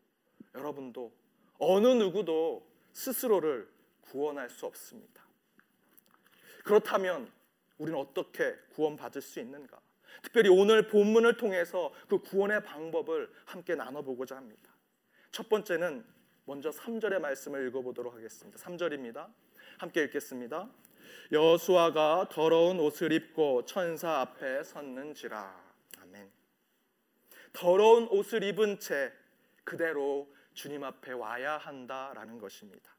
여러분도 0.53 1.11
어느 1.57 1.87
누구도 1.87 2.67
스스로를 2.93 3.69
구원할 4.01 4.49
수 4.49 4.65
없습니다. 4.65 5.23
그렇다면 6.63 7.31
우리는 7.77 7.99
어떻게 7.99 8.55
구원받을 8.73 9.21
수 9.21 9.39
있는가? 9.39 9.79
특별히 10.21 10.49
오늘 10.49 10.87
본문을 10.87 11.37
통해서 11.37 11.93
그 12.07 12.19
구원의 12.19 12.63
방법을 12.63 13.31
함께 13.45 13.75
나눠보고자 13.75 14.35
합니다. 14.35 14.71
첫 15.31 15.49
번째는 15.49 16.05
먼저 16.45 16.69
3절의 16.69 17.19
말씀을 17.19 17.67
읽어보도록 17.67 18.15
하겠습니다. 18.15 18.57
3절입니다. 18.57 19.31
함께 19.77 20.03
읽겠습니다. 20.03 20.69
여수아가 21.31 22.27
더러운 22.31 22.79
옷을 22.79 23.11
입고 23.11 23.65
천사 23.65 24.21
앞에 24.21 24.63
섰는지라. 24.63 25.64
더러운 27.55 28.07
옷을 28.09 28.43
입은 28.43 28.79
채 28.79 29.11
그대로 29.63 30.31
주님 30.53 30.83
앞에 30.83 31.13
와야 31.13 31.57
한다라는 31.57 32.37
것입니다. 32.37 32.93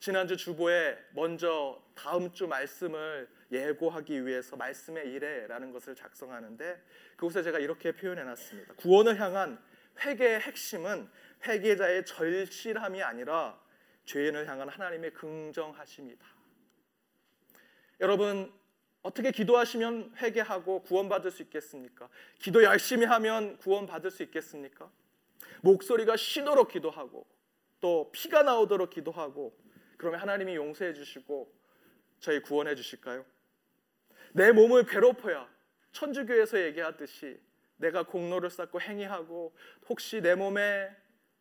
지난주 0.00 0.36
주보에 0.36 0.98
먼저 1.12 1.80
다음 1.94 2.32
주 2.32 2.48
말씀을 2.48 3.28
예고하기 3.52 4.26
위해서 4.26 4.56
말씀의 4.56 5.12
일에라는 5.12 5.70
것을 5.70 5.94
작성하는데 5.94 6.82
그곳에 7.16 7.42
제가 7.42 7.58
이렇게 7.58 7.92
표현해 7.92 8.24
놨습니다. 8.24 8.74
구원을 8.74 9.20
향한 9.20 9.62
회개의 10.00 10.40
핵심은 10.40 11.08
회개자의 11.46 12.06
절실함이 12.06 13.02
아니라 13.02 13.60
죄인을 14.06 14.48
향한 14.48 14.68
하나님의 14.68 15.12
긍정하심이다. 15.12 16.26
여러분 18.00 18.52
어떻게 19.02 19.32
기도하시면 19.32 20.14
회개하고 20.18 20.82
구원받을 20.82 21.30
수 21.30 21.42
있겠습니까? 21.42 22.08
기도 22.38 22.62
열심히 22.62 23.04
하면 23.04 23.56
구원받을 23.58 24.10
수 24.10 24.22
있겠습니까? 24.22 24.90
목소리가 25.60 26.16
쉬도록 26.16 26.70
기도하고 26.70 27.26
또 27.80 28.10
피가 28.12 28.44
나오도록 28.44 28.90
기도하고 28.90 29.56
그러면 29.96 30.20
하나님이 30.20 30.54
용서해 30.54 30.94
주시고 30.94 31.52
저희 32.20 32.40
구원해 32.40 32.76
주실까요? 32.76 33.24
내 34.32 34.52
몸을 34.52 34.86
괴롭혀야 34.86 35.48
천주교에서 35.90 36.62
얘기하듯이 36.62 37.40
내가 37.76 38.04
공로를 38.04 38.50
쌓고 38.50 38.80
행위하고 38.80 39.54
혹시 39.88 40.20
내 40.20 40.36
몸에 40.36 40.88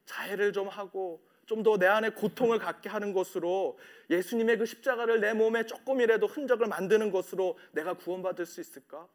자해를 0.06 0.52
좀 0.52 0.68
하고 0.68 1.24
좀 1.46 1.64
더 1.64 1.78
내 1.78 1.88
안에 1.88 2.12
고통을 2.12 2.60
갖게 2.60 2.90
하는 2.90 3.14
것으로 3.14 3.78
예수님의 4.10 4.58
그 4.58 4.66
십자가를 4.66 5.20
내 5.20 5.34
몸에 5.34 5.66
조금이라도 5.66 6.28
흔적을 6.28 6.68
만드는 6.68 7.12
것으로 7.12 7.58
내가 7.72 7.94
구원받을 7.94 8.46
수 8.46 8.62
있을까? 8.62 9.08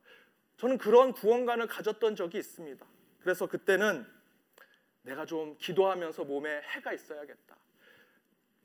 저는 0.58 0.78
그런 0.78 1.12
구원관을 1.12 1.66
가졌던 1.66 2.16
적이 2.16 2.38
있습니다. 2.38 2.84
그래서 3.20 3.46
그때는 3.46 4.06
내가 5.02 5.24
좀 5.24 5.56
기도하면서 5.58 6.24
몸에 6.24 6.62
해가 6.62 6.92
있어야겠다. 6.92 7.56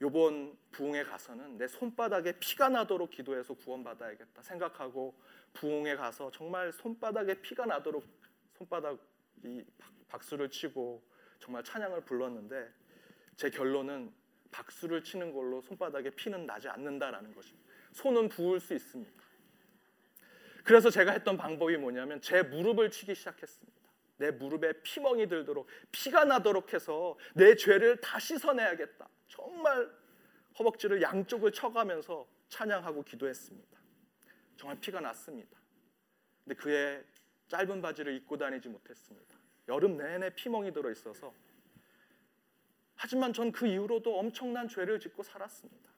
요번 0.02 0.58
부흥에 0.72 1.04
가서는 1.04 1.58
내 1.58 1.68
손바닥에 1.68 2.40
피가 2.40 2.70
나도록 2.70 3.12
기도해서 3.12 3.54
구원받아야겠다 3.54 4.42
생각하고 4.42 5.14
부흥에 5.54 5.96
가서 5.96 6.32
정말 6.32 6.72
손바닥에 6.74 7.36
피가 7.42 7.66
나도록 7.68 8.04
손바닥 8.58 8.98
이 9.44 9.64
박수를 10.08 10.50
치고 10.50 11.04
정말 11.40 11.64
찬양을 11.64 12.02
불렀는데 12.02 12.81
제 13.36 13.50
결론은 13.50 14.14
박수를 14.52 15.04
치는 15.04 15.32
걸로 15.34 15.62
손바닥에 15.62 16.12
피는 16.12 16.46
나지 16.46 16.68
않는다라는 16.68 17.34
것입니다. 17.34 17.70
손은 17.94 18.30
부을 18.30 18.60
수 18.60 18.74
있습니다. 18.74 19.22
그래서 20.64 20.90
제가 20.90 21.12
했던 21.12 21.38
방법이 21.38 21.78
뭐냐면 21.78 22.22
제 22.22 22.44
무릎을 22.44 22.92
치기 22.92 23.16
시작했습니다. 23.16 23.82
내 24.18 24.30
무릎에 24.30 24.74
피멍이 24.84 25.28
들도록 25.28 25.68
피가 25.92 26.26
나도록 26.26 26.74
해서 26.74 27.18
내 27.34 27.56
죄를 27.56 27.98
다 27.98 28.20
씻어내야겠다. 28.20 29.10
정말 29.28 29.92
허벅지를 30.60 31.02
양쪽을 31.02 31.52
쳐가면서 31.52 32.28
찬양하고 32.50 33.04
기도했습니다. 33.04 33.80
정말 34.58 34.80
피가 34.80 35.00
났습니다. 35.00 35.58
근데 36.44 36.56
그의 36.56 37.04
짧은 37.48 37.82
바지를 37.82 38.14
입고 38.16 38.38
다니지 38.38 38.70
못했습니다. 38.70 39.36
여름 39.68 39.98
내내 39.98 40.30
피멍이 40.36 40.72
들어 40.72 40.92
있어서 40.92 41.34
하지만 43.02 43.34
전 43.34 43.52
그 43.52 43.66
이후로도 43.66 44.16
엄청난 44.20 44.68
죄를 44.68 45.00
짓고 45.00 45.24
살았습니다. 45.24 45.90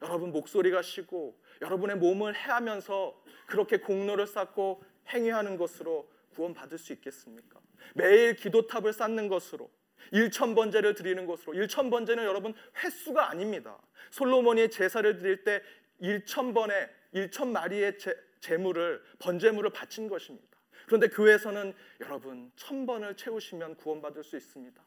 여러분 0.00 0.32
목소리가 0.32 0.80
쉬고 0.80 1.38
여러분의 1.60 1.96
몸을 1.96 2.34
해하면서 2.34 3.22
그렇게 3.46 3.76
공로를 3.76 4.26
쌓고 4.26 4.82
행위하는 5.10 5.58
것으로 5.58 6.10
구원받을 6.30 6.78
수 6.78 6.94
있겠습니까? 6.94 7.60
매일 7.94 8.34
기도탑을 8.34 8.94
쌓는 8.94 9.28
것으로 9.28 9.70
일천 10.10 10.54
번제를 10.54 10.94
드리는 10.94 11.26
것으로 11.26 11.52
일천 11.52 11.90
번제는 11.90 12.24
여러분 12.24 12.54
횟수가 12.82 13.28
아닙니다. 13.28 13.78
솔로몬이 14.10 14.70
제사를 14.70 15.18
드릴 15.18 15.44
때 15.44 15.62
일천 15.98 16.54
번에 16.54 16.88
일천 17.12 17.52
마리의 17.52 17.98
제, 17.98 18.16
제물을 18.40 19.02
번제물을 19.18 19.68
바친 19.70 20.08
것입니다. 20.08 20.56
그런데 20.86 21.08
교회에서는 21.08 21.74
여러분 22.00 22.50
천 22.56 22.86
번을 22.86 23.18
채우시면 23.18 23.76
구원받을 23.76 24.24
수 24.24 24.38
있습니다. 24.38 24.82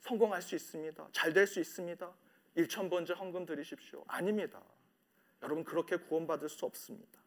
성공할 0.00 0.42
수 0.42 0.54
있습니다. 0.54 1.08
잘 1.12 1.32
될 1.32 1.46
수 1.46 1.60
있습니다. 1.60 2.12
1천 2.56 2.90
번째 2.90 3.14
헌금 3.14 3.46
드리십시오. 3.46 4.04
아닙니다. 4.08 4.62
여러분 5.42 5.64
그렇게 5.64 5.96
구원받을 5.96 6.48
수 6.48 6.66
없습니다. 6.66 7.20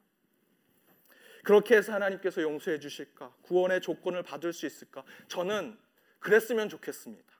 그렇게 1.43 1.75
해서 1.75 1.93
하나님께서 1.93 2.41
용서해 2.41 2.79
주실까? 2.79 3.33
구원의 3.41 3.81
조건을 3.81 4.23
받을 4.23 4.53
수 4.53 4.65
있을까? 4.65 5.03
저는 5.27 5.77
그랬으면 6.19 6.69
좋겠습니다. 6.69 7.33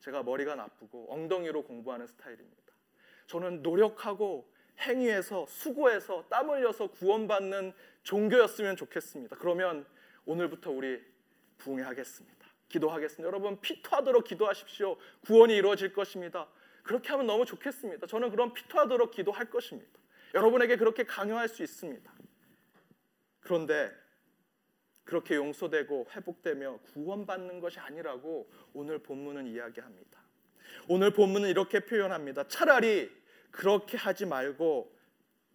제가 0.00 0.22
머리가 0.22 0.54
나쁘고 0.54 1.12
엉덩이로 1.12 1.64
공부하는 1.64 2.06
스타일입니다. 2.06 2.72
저는 3.26 3.62
노력하고 3.62 4.48
행위해서 4.80 5.46
수고해서 5.48 6.24
땀 6.28 6.50
흘려서 6.50 6.88
구원받는 6.88 7.72
종교였으면 8.04 8.76
좋겠습니다. 8.76 9.36
그러면 9.36 9.84
오늘부터 10.24 10.70
우리 10.70 11.02
부흥하겠습니다. 11.58 12.37
기도하겠습니다. 12.68 13.26
여러분 13.26 13.60
피토하도록 13.60 14.24
기도하십시오. 14.24 14.96
구원이 15.24 15.56
이루어질 15.56 15.92
것입니다. 15.92 16.48
그렇게 16.82 17.08
하면 17.10 17.26
너무 17.26 17.44
좋겠습니다. 17.44 18.06
저는 18.06 18.30
그런 18.30 18.52
피토하도록 18.52 19.10
기도할 19.10 19.50
것입니다. 19.50 19.98
여러분에게 20.34 20.76
그렇게 20.76 21.04
강요할 21.04 21.48
수 21.48 21.62
있습니다. 21.62 22.12
그런데 23.40 23.92
그렇게 25.04 25.36
용서되고 25.36 26.08
회복되며 26.14 26.80
구원받는 26.92 27.60
것이 27.60 27.78
아니라고 27.78 28.50
오늘 28.74 28.98
본문은 28.98 29.46
이야기합니다. 29.46 30.20
오늘 30.86 31.12
본문은 31.12 31.48
이렇게 31.48 31.80
표현합니다. 31.80 32.46
차라리 32.48 33.10
그렇게 33.50 33.96
하지 33.96 34.26
말고 34.26 34.94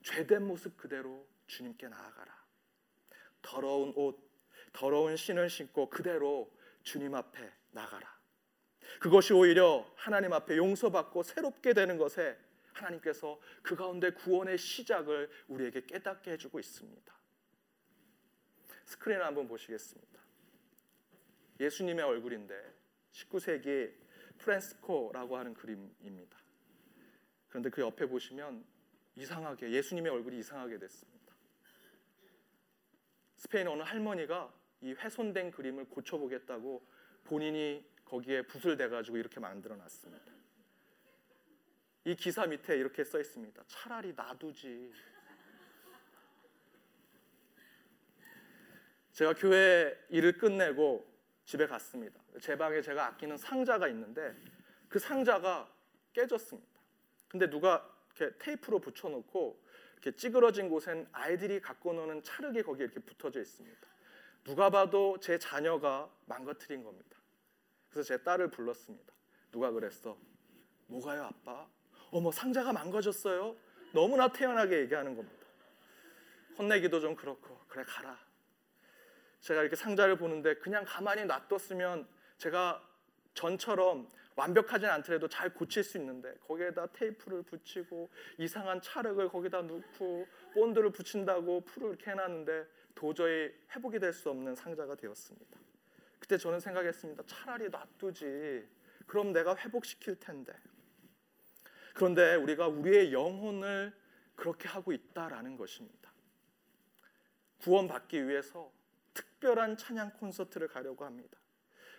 죄된 0.01 0.45
모습 0.45 0.75
그대로 0.75 1.25
주님께 1.45 1.87
나아가라. 1.87 2.33
더러운 3.43 3.93
옷, 3.95 4.19
더러운 4.71 5.15
신을 5.15 5.49
신고 5.49 5.89
그대로 5.89 6.51
주님 6.83 7.15
앞에 7.15 7.51
나가라. 7.71 8.13
그것이 8.99 9.33
오히려 9.33 9.89
하나님 9.95 10.33
앞에 10.33 10.57
용서받고 10.57 11.23
새롭게 11.23 11.73
되는 11.73 11.97
것에 11.97 12.37
하나님께서 12.73 13.39
그 13.61 13.75
가운데 13.75 14.11
구원의 14.11 14.57
시작을 14.57 15.29
우리에게 15.47 15.85
깨닫게 15.85 16.31
해주고 16.31 16.59
있습니다. 16.59 17.13
스크린을 18.85 19.25
한번 19.25 19.47
보시겠습니다. 19.47 20.21
예수님의 21.59 22.03
얼굴인데 22.03 22.73
19세기 23.11 23.93
프란스코라고 24.39 25.37
하는 25.37 25.53
그림입니다. 25.53 26.37
그런데 27.47 27.69
그 27.69 27.81
옆에 27.81 28.07
보시면 28.07 28.65
이상하게 29.15 29.71
예수님의 29.71 30.11
얼굴이 30.11 30.39
이상하게 30.39 30.79
됐습니다. 30.79 31.33
스페인 33.35 33.67
어느 33.67 33.83
할머니가 33.83 34.51
이 34.83 34.91
훼손된 34.91 35.51
그림을 35.51 35.85
고쳐보겠다고 35.85 36.85
본인이 37.23 37.85
거기에 38.03 38.41
붓을 38.43 38.75
대가지고 38.75 39.17
이렇게 39.17 39.39
만들어 39.39 39.77
놨습니다. 39.77 40.31
이 42.03 42.15
기사 42.15 42.45
밑에 42.45 42.77
이렇게 42.77 43.05
써 43.05 43.17
있습니다. 43.19 43.63
차라리 43.65 44.13
놔두지. 44.13 44.91
제가 49.13 49.33
교회 49.35 49.97
일을 50.09 50.37
끝내고 50.37 51.09
집에 51.45 51.65
갔습니다. 51.65 52.19
제 52.41 52.57
방에 52.57 52.81
제가 52.81 53.07
아끼는 53.07 53.37
상자가 53.37 53.87
있는데 53.87 54.35
그 54.89 54.99
상자가 54.99 55.71
깨졌습니다. 56.11 56.81
근데 57.29 57.49
누가 57.49 57.89
이렇게 58.17 58.37
테이프로 58.37 58.79
붙여놓고 58.79 59.63
이렇게 59.93 60.11
찌그러진 60.17 60.67
곳엔 60.67 61.07
아이들이 61.13 61.61
갖고 61.61 61.93
노는 61.93 62.21
찰흙이 62.23 62.63
거기에 62.63 62.85
이렇게 62.85 62.99
붙어져 62.99 63.39
있습니다. 63.39 63.92
누가 64.43 64.69
봐도 64.69 65.17
제 65.19 65.37
자녀가 65.37 66.09
망가뜨린 66.25 66.83
겁니다. 66.83 67.17
그래서 67.89 68.07
제 68.07 68.23
딸을 68.23 68.49
불렀습니다. 68.49 69.13
누가 69.51 69.71
그랬어? 69.71 70.17
뭐가요, 70.87 71.23
아빠? 71.23 71.67
어머, 72.11 72.31
상자가 72.31 72.73
망가졌어요? 72.73 73.55
너무나 73.93 74.27
태연하게 74.31 74.81
얘기하는 74.81 75.15
겁니다. 75.15 75.45
혼내기도 76.57 76.99
좀 76.99 77.15
그렇고, 77.15 77.57
그래, 77.67 77.83
가라. 77.87 78.19
제가 79.39 79.61
이렇게 79.61 79.75
상자를 79.75 80.17
보는데 80.17 80.55
그냥 80.55 80.83
가만히 80.85 81.25
놔뒀으면 81.25 82.07
제가 82.37 82.81
전처럼 83.33 84.07
완벽하진 84.35 84.89
않더라도 84.89 85.27
잘 85.27 85.53
고칠 85.53 85.83
수 85.83 85.97
있는데 85.97 86.33
거기에다 86.47 86.87
테이프를 86.87 87.43
붙이고 87.43 88.09
이상한 88.37 88.81
찰흙을 88.81 89.29
거기다 89.29 89.61
넣고 89.61 90.27
본드를 90.53 90.91
붙인다고 90.91 91.61
풀을 91.65 91.97
해놨는데 92.05 92.65
도저히 92.95 93.53
회복이 93.75 93.99
될 93.99 94.13
수 94.13 94.29
없는 94.29 94.55
상자가 94.55 94.95
되었습니다. 94.95 95.59
그때 96.19 96.37
저는 96.37 96.59
생각했습니다. 96.59 97.23
차라리 97.25 97.69
놔두지. 97.69 98.67
그럼 99.07 99.33
내가 99.33 99.55
회복시킬 99.57 100.19
텐데. 100.19 100.53
그런데 101.93 102.35
우리가 102.35 102.67
우리의 102.67 103.11
영혼을 103.13 103.93
그렇게 104.35 104.67
하고 104.67 104.93
있다라는 104.93 105.57
것입니다. 105.57 106.11
구원받기 107.59 108.27
위해서 108.27 108.71
특별한 109.13 109.77
찬양 109.77 110.13
콘서트를 110.13 110.67
가려고 110.67 111.05
합니다. 111.05 111.37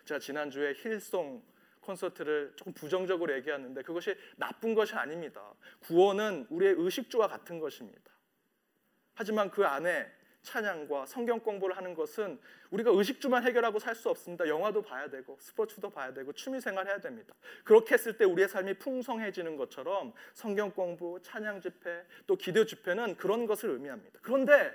제가 0.05 0.19
지난주에 0.19 0.73
힐송 0.73 1.43
콘서트를 1.81 2.53
조금 2.55 2.73
부정적으로 2.73 3.33
얘기했는데 3.35 3.83
그것이 3.83 4.15
나쁜 4.37 4.73
것이 4.73 4.95
아닙니다. 4.95 5.53
구원은 5.81 6.47
우리의 6.49 6.75
의식주와 6.77 7.27
같은 7.27 7.59
것입니다. 7.59 8.11
하지만 9.13 9.49
그 9.49 9.65
안에 9.65 10.11
찬양과 10.45 11.07
성경 11.07 11.39
공부를 11.41 11.75
하는 11.75 11.93
것은 11.93 12.39
우리가 12.69 12.91
의식주만 12.91 13.45
해결하고 13.45 13.79
살 13.79 13.95
수 13.95 14.09
없습니다. 14.09 14.47
영화도 14.47 14.81
봐야 14.81 15.09
되고 15.09 15.37
스포츠도 15.39 15.89
봐야 15.89 16.13
되고 16.13 16.31
취미 16.33 16.61
생활 16.61 16.87
해야 16.87 16.99
됩니다. 16.99 17.33
그렇게 17.63 17.95
했을 17.95 18.17
때 18.17 18.25
우리의 18.25 18.47
삶이 18.47 18.75
풍성해지는 18.75 19.57
것처럼 19.57 20.13
성경 20.33 20.71
공부, 20.71 21.19
찬양 21.21 21.61
집회, 21.61 22.05
또 22.27 22.35
기도 22.35 22.65
집회는 22.65 23.15
그런 23.17 23.45
것을 23.45 23.69
의미합니다. 23.71 24.19
그런데 24.21 24.71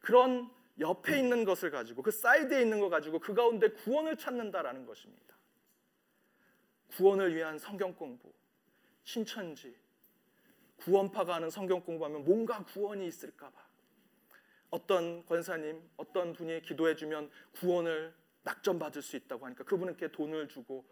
그런 0.00 0.50
옆에 0.80 1.18
있는 1.18 1.44
것을 1.44 1.70
가지고 1.70 2.02
그 2.02 2.10
사이드에 2.10 2.60
있는 2.62 2.80
것 2.80 2.88
가지고 2.88 3.18
그 3.20 3.32
가운데 3.32 3.68
구원을 3.68 4.16
찾는다라는 4.16 4.86
것입니다. 4.86 5.34
구원을 6.96 7.34
위한 7.34 7.58
성경 7.58 7.94
공부, 7.94 8.32
신천지, 9.04 9.76
구원파가 10.78 11.36
하는 11.36 11.50
성경 11.50 11.80
공부하면 11.80 12.24
뭔가 12.24 12.64
구원이 12.64 13.06
있을까 13.06 13.50
봐. 13.50 13.63
어떤 14.74 15.24
권사님, 15.26 15.80
어떤 15.96 16.32
분이 16.32 16.62
기도해 16.62 16.96
주면 16.96 17.30
구원을 17.52 18.12
낙점 18.42 18.80
받을 18.80 19.02
수 19.02 19.14
있다고 19.14 19.46
하니까 19.46 19.62
그분께 19.62 20.08
돈을 20.08 20.48
주고 20.48 20.84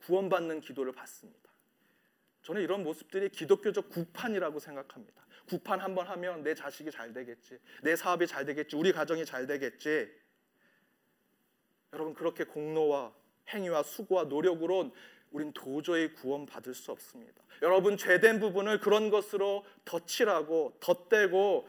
구원받는 0.00 0.60
기도를 0.60 0.92
받습니다. 0.92 1.48
저는 2.42 2.62
이런 2.62 2.82
모습들이 2.82 3.28
기독교적 3.28 3.90
구판이라고 3.90 4.58
생각합니다. 4.58 5.24
구판 5.48 5.78
한 5.78 5.94
번 5.94 6.08
하면 6.08 6.42
내 6.42 6.52
자식이 6.52 6.90
잘 6.90 7.12
되겠지, 7.12 7.60
내 7.82 7.94
사업이 7.94 8.26
잘 8.26 8.44
되겠지, 8.44 8.74
우리 8.74 8.90
가정이 8.90 9.24
잘 9.24 9.46
되겠지. 9.46 10.12
여러분 11.92 12.14
그렇게 12.14 12.42
공로와 12.42 13.14
행위와 13.50 13.84
수고와 13.84 14.24
노력으로는 14.24 14.90
우린 15.30 15.52
도저히 15.52 16.12
구원받을 16.12 16.74
수 16.74 16.90
없습니다. 16.90 17.44
여러분 17.62 17.96
죄된 17.96 18.40
부분을 18.40 18.80
그런 18.80 19.10
것으로 19.10 19.64
덧칠하고 19.84 20.76
덧대고 20.80 21.68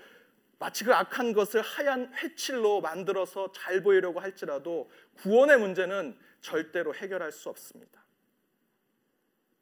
마치 0.59 0.83
그 0.83 0.93
악한 0.93 1.31
것을 1.33 1.61
하얀 1.61 2.13
회칠로 2.15 2.81
만들어서 2.81 3.51
잘 3.53 3.81
보이려고 3.81 4.19
할지라도 4.19 4.91
구원의 5.15 5.57
문제는 5.57 6.17
절대로 6.41 6.93
해결할 6.93 7.31
수 7.31 7.49
없습니다. 7.49 8.03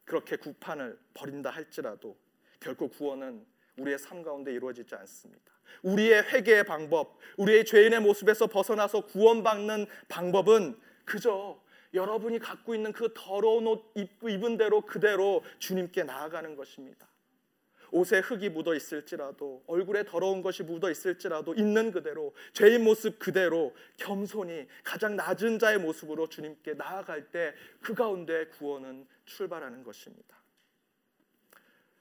그렇게 0.04 0.36
구판을 0.36 0.98
버린다 1.14 1.50
할지라도 1.50 2.16
결코 2.60 2.88
구원은 2.88 3.46
우리의 3.76 3.98
삶 3.98 4.22
가운데 4.22 4.52
이루어지지 4.52 4.94
않습니다. 4.96 5.52
우리의 5.82 6.22
회개의 6.32 6.64
방법, 6.64 7.18
우리의 7.36 7.64
죄인의 7.64 8.00
모습에서 8.00 8.48
벗어나서 8.48 9.02
구원받는 9.06 9.86
방법은 10.08 10.80
그저 11.04 11.62
여러분이 11.94 12.40
갖고 12.40 12.74
있는 12.74 12.92
그 12.92 13.12
더러운 13.14 13.66
옷 13.66 13.92
입은 13.94 14.56
대로 14.56 14.80
그대로 14.80 15.44
주님께 15.58 16.02
나아가는 16.02 16.56
것입니다. 16.56 17.06
옷에 17.90 18.18
흙이 18.20 18.50
묻어 18.50 18.74
있을지라도 18.74 19.62
얼굴에 19.66 20.04
더러운 20.04 20.42
것이 20.42 20.62
묻어 20.62 20.90
있을지라도 20.90 21.54
있는 21.54 21.90
그대로 21.90 22.34
죄인 22.52 22.84
모습 22.84 23.18
그대로 23.18 23.74
겸손히 23.96 24.66
가장 24.84 25.16
낮은 25.16 25.58
자의 25.58 25.78
모습으로 25.78 26.28
주님께 26.28 26.74
나아갈 26.74 27.30
때 27.30 27.54
그 27.80 27.94
가운데 27.94 28.46
구원은 28.46 29.06
출발하는 29.24 29.82
것입니다. 29.82 30.36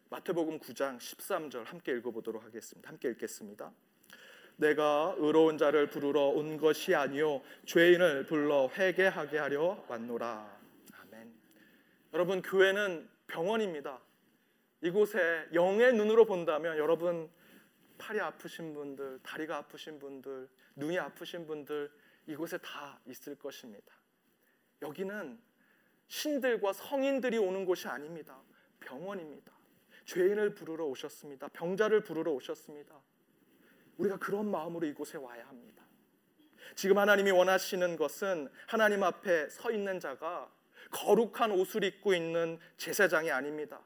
마태복음 0.10 0.60
9장 0.60 0.98
13절 0.98 1.66
함께 1.66 1.92
읽어보도록 1.94 2.44
하겠습니다. 2.44 2.90
함께 2.90 3.10
읽겠습니다. 3.10 3.72
내가 4.56 5.16
의로운 5.18 5.58
자를 5.58 5.90
부르러 5.90 6.22
온 6.28 6.58
것이 6.58 6.96
아니요 6.96 7.42
죄인을 7.66 8.26
불러 8.26 8.70
회개하게 8.70 9.38
하려 9.38 9.86
왔노라. 9.88 10.60
아멘. 11.02 11.34
여러분 12.14 12.42
교회는 12.42 13.08
병원입니다. 13.28 14.00
이곳에 14.82 15.48
영의 15.54 15.94
눈으로 15.94 16.26
본다면 16.26 16.78
여러분 16.78 17.30
팔이 17.98 18.20
아프신 18.20 18.74
분들, 18.74 19.20
다리가 19.24 19.58
아프신 19.58 20.00
분들, 20.00 20.48
눈이 20.76 21.00
아프신 21.00 21.48
분들 21.48 21.92
이곳에 22.28 22.58
다 22.60 23.00
있을 23.06 23.36
것입니다. 23.36 23.94
여기는 24.82 25.40
신들과 26.08 26.74
성인들이 26.74 27.38
오는 27.38 27.66
곳이 27.66 27.88
아닙니다. 27.88 28.40
병원입니다. 28.80 29.52
죄인을 30.06 30.54
부르러 30.54 30.86
오셨습니다. 30.86 31.50
병자를 31.50 32.02
부르러 32.04 32.32
오셨습니다. 32.34 32.96
우리가 33.98 34.18
그런 34.18 34.50
마음으로 34.50 34.86
이곳에 34.86 35.18
와야 35.18 35.48
합니다. 35.48 35.84
지금 36.76 36.98
하나님이 36.98 37.32
원하시는 37.32 37.96
것은 37.96 38.50
하나님 38.68 39.04
앞에 39.04 39.50
서 39.50 39.72
있는 39.72 40.00
자가 40.00 40.52
거룩한 40.92 41.52
옷을 41.52 41.84
입고 41.84 42.14
있는 42.14 42.60
제사장이 42.78 43.32
아닙니다. 43.32 43.82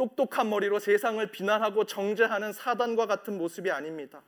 똑똑한 0.00 0.48
머리로 0.48 0.78
세상을 0.78 1.30
비난하고 1.30 1.84
정죄하는 1.84 2.54
사단과 2.54 3.04
같은 3.04 3.36
모습이 3.36 3.70
아닙니다. 3.70 4.22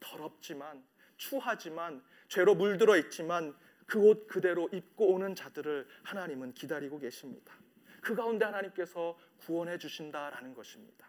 더럽지만 0.00 0.82
추하지만 1.18 2.02
죄로 2.28 2.54
물들어 2.54 2.96
있지만 2.96 3.54
그 3.84 3.98
옷 3.98 4.26
그대로 4.28 4.70
입고 4.72 5.12
오는 5.12 5.34
자들을 5.34 5.86
하나님은 6.04 6.54
기다리고 6.54 6.98
계십니다. 6.98 7.52
그 8.00 8.14
가운데 8.14 8.46
하나님께서 8.46 9.18
구원해 9.36 9.76
주신다라는 9.76 10.54
것입니다. 10.54 11.06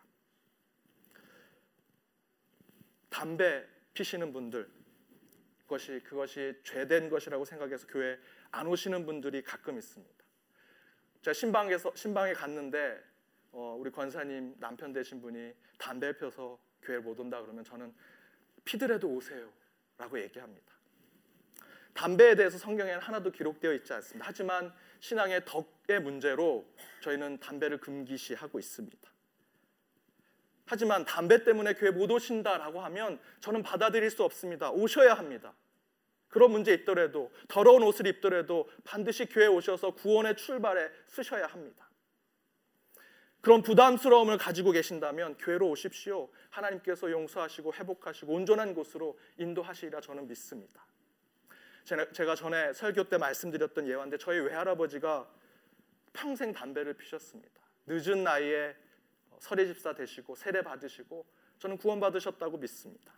담배 3.09 3.65
피시는 3.93 4.33
분들 4.33 4.69
그것이 5.61 6.01
그것이 6.03 6.59
죄된 6.65 7.09
것이라고 7.09 7.45
생각해서 7.45 7.87
교회 7.87 8.19
안 8.51 8.67
오시는 8.67 9.05
분들이 9.05 9.41
가끔 9.41 9.77
있습니다. 9.77 10.25
제가 11.21 11.33
신방에서 11.33 11.95
신방에 11.95 12.33
갔는데 12.33 13.10
어, 13.51 13.75
우리 13.79 13.91
권사님 13.91 14.55
남편 14.59 14.93
되신 14.93 15.21
분이 15.21 15.53
담배 15.77 16.15
펴서 16.17 16.59
교회 16.81 16.97
못 16.97 17.19
온다 17.19 17.41
그러면 17.41 17.63
저는 17.63 17.93
피더라도 18.63 19.09
오세요라고 19.09 20.19
얘기합니다. 20.21 20.71
담배에 21.93 22.35
대해서 22.35 22.57
성경에는 22.57 22.99
하나도 23.01 23.31
기록되어 23.31 23.73
있지 23.73 23.91
않습니다. 23.93 24.25
하지만 24.27 24.73
신앙의 24.99 25.43
덕의 25.45 26.01
문제로 26.01 26.65
저희는 27.01 27.39
담배를 27.39 27.79
금기시하고 27.79 28.59
있습니다. 28.59 29.11
하지만 30.65 31.03
담배 31.03 31.43
때문에 31.43 31.73
교회 31.73 31.91
못 31.91 32.09
오신다라고 32.09 32.79
하면 32.79 33.19
저는 33.41 33.61
받아들일 33.61 34.09
수 34.09 34.23
없습니다. 34.23 34.71
오셔야 34.71 35.15
합니다. 35.15 35.53
그런 36.29 36.51
문제 36.51 36.73
있더라도 36.73 37.29
더러운 37.49 37.83
옷을 37.83 38.07
입더라도 38.07 38.69
반드시 38.85 39.25
교회 39.25 39.47
오셔서 39.47 39.91
구원의 39.95 40.37
출발에 40.37 40.89
쓰셔야 41.07 41.45
합니다. 41.47 41.90
그런 43.41 43.63
부담스러움을 43.63 44.37
가지고 44.37 44.71
계신다면 44.71 45.35
교회로 45.37 45.67
오십시오. 45.69 46.29
하나님께서 46.51 47.09
용서하시고 47.09 47.73
회복하시고 47.73 48.31
온전한 48.31 48.73
곳으로 48.75 49.19
인도하시리라 49.37 49.99
저는 49.99 50.27
믿습니다. 50.27 50.85
제가 52.13 52.35
전에 52.35 52.71
설교 52.73 53.05
때 53.05 53.17
말씀드렸던 53.17 53.87
예화인데 53.87 54.19
저희 54.19 54.39
외할아버지가 54.39 55.27
평생 56.13 56.53
담배를 56.53 56.93
피셨습니다. 56.93 57.61
늦은 57.87 58.23
나이에 58.23 58.75
설의 59.39 59.65
집사 59.67 59.93
되시고 59.93 60.35
세례 60.35 60.61
받으시고 60.61 61.25
저는 61.57 61.77
구원 61.77 61.99
받으셨다고 61.99 62.57
믿습니다. 62.57 63.13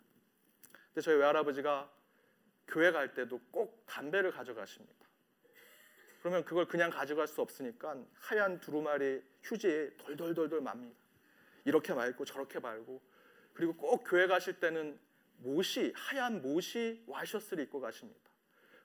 근데 0.87 1.01
저희 1.01 1.15
외할아버지가 1.17 1.91
교회 2.67 2.91
갈 2.91 3.13
때도 3.13 3.41
꼭 3.51 3.83
담배를 3.85 4.31
가져가십니다. 4.31 5.05
그러면 6.23 6.45
그걸 6.45 6.65
그냥 6.65 6.89
가져갈 6.89 7.27
수 7.27 7.41
없으니까 7.41 7.97
하얀 8.15 8.61
두루마리 8.61 9.21
휴지에 9.43 9.89
돌돌돌돌 9.97 10.61
맙니다. 10.61 10.95
이렇게 11.65 11.93
말고 11.93 12.23
저렇게 12.23 12.59
말고 12.59 13.01
그리고 13.53 13.75
꼭 13.75 14.05
교회 14.07 14.25
가실 14.25 14.57
때는 14.57 14.97
못이 15.39 15.91
하얀 15.93 16.41
못이 16.41 17.03
와이셔츠를 17.07 17.65
입고 17.65 17.81
가십니다. 17.81 18.21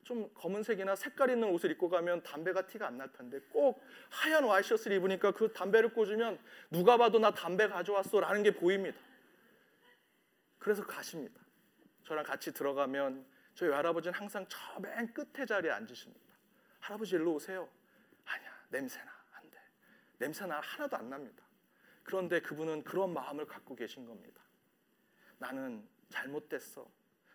좀 0.02 0.28
검은색이나 0.34 0.96
색깔 0.96 1.30
있는 1.30 1.48
옷을 1.50 1.70
입고 1.70 1.88
가면 1.88 2.24
담배가 2.24 2.66
티가 2.66 2.88
안 2.88 2.96
날 2.98 3.12
텐데 3.12 3.38
꼭 3.52 3.80
하얀 4.10 4.42
와이셔츠를 4.42 4.96
입으니까 4.96 5.30
그 5.30 5.52
담배를 5.52 5.92
꽂으면 5.92 6.40
누가 6.72 6.96
봐도 6.96 7.20
나 7.20 7.30
담배 7.30 7.68
가져왔어라는 7.68 8.42
게 8.42 8.50
보입니다. 8.52 8.98
그래서 10.58 10.84
가십니다. 10.84 11.40
저랑 12.02 12.24
같이 12.24 12.52
들어가면 12.52 13.24
저희 13.54 13.70
할아버지는 13.70 14.18
항상 14.18 14.44
저 14.48 14.80
맨 14.80 15.14
끝에 15.14 15.46
자리에 15.46 15.70
앉으십니다. 15.70 16.27
할아버지 16.80 17.16
일로 17.16 17.34
오세요. 17.34 17.68
아니야 18.24 18.50
냄새나 18.70 19.10
안 19.32 19.50
돼. 19.50 19.58
냄새나 20.18 20.60
하나도 20.60 20.96
안 20.96 21.08
납니다. 21.08 21.44
그런데 22.02 22.40
그분은 22.40 22.84
그런 22.84 23.12
마음을 23.12 23.46
갖고 23.46 23.74
계신 23.74 24.06
겁니다. 24.06 24.42
나는 25.38 25.86
잘못됐어. 26.08 26.90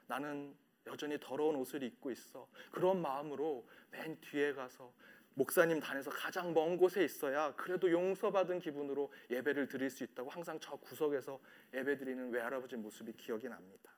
나는 0.08 0.56
여전히 0.88 1.18
더러운 1.20 1.56
옷을 1.56 1.84
입고 1.84 2.12
있어. 2.12 2.48
그런 2.72 3.02
마음으로 3.02 3.68
맨 3.92 4.20
뒤에 4.20 4.54
가서 4.54 4.92
목사님 5.36 5.80
단에서 5.80 6.12
가장 6.12 6.54
먼 6.54 6.78
곳에 6.78 7.04
있어야 7.04 7.56
그래도 7.56 7.92
용서받은 7.92 8.60
기분으로 8.60 9.12
예배를 9.32 9.68
드릴 9.68 9.90
수 9.90 10.04
있다고 10.04 10.30
항상 10.30 10.60
저 10.60 10.76
구석에서 10.76 11.40
예배 11.74 11.98
드리는 11.98 12.30
외할아버지 12.30 12.76
모습이 12.76 13.14
기억이 13.14 13.48
납니다. 13.48 13.92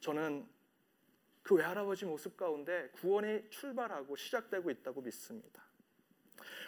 저는 0.00 0.46
그 1.42 1.54
외할아버지 1.54 2.04
모습 2.04 2.36
가운데 2.36 2.90
구원이 2.92 3.50
출발하고 3.50 4.16
시작되고 4.16 4.70
있다고 4.70 5.02
믿습니다. 5.02 5.64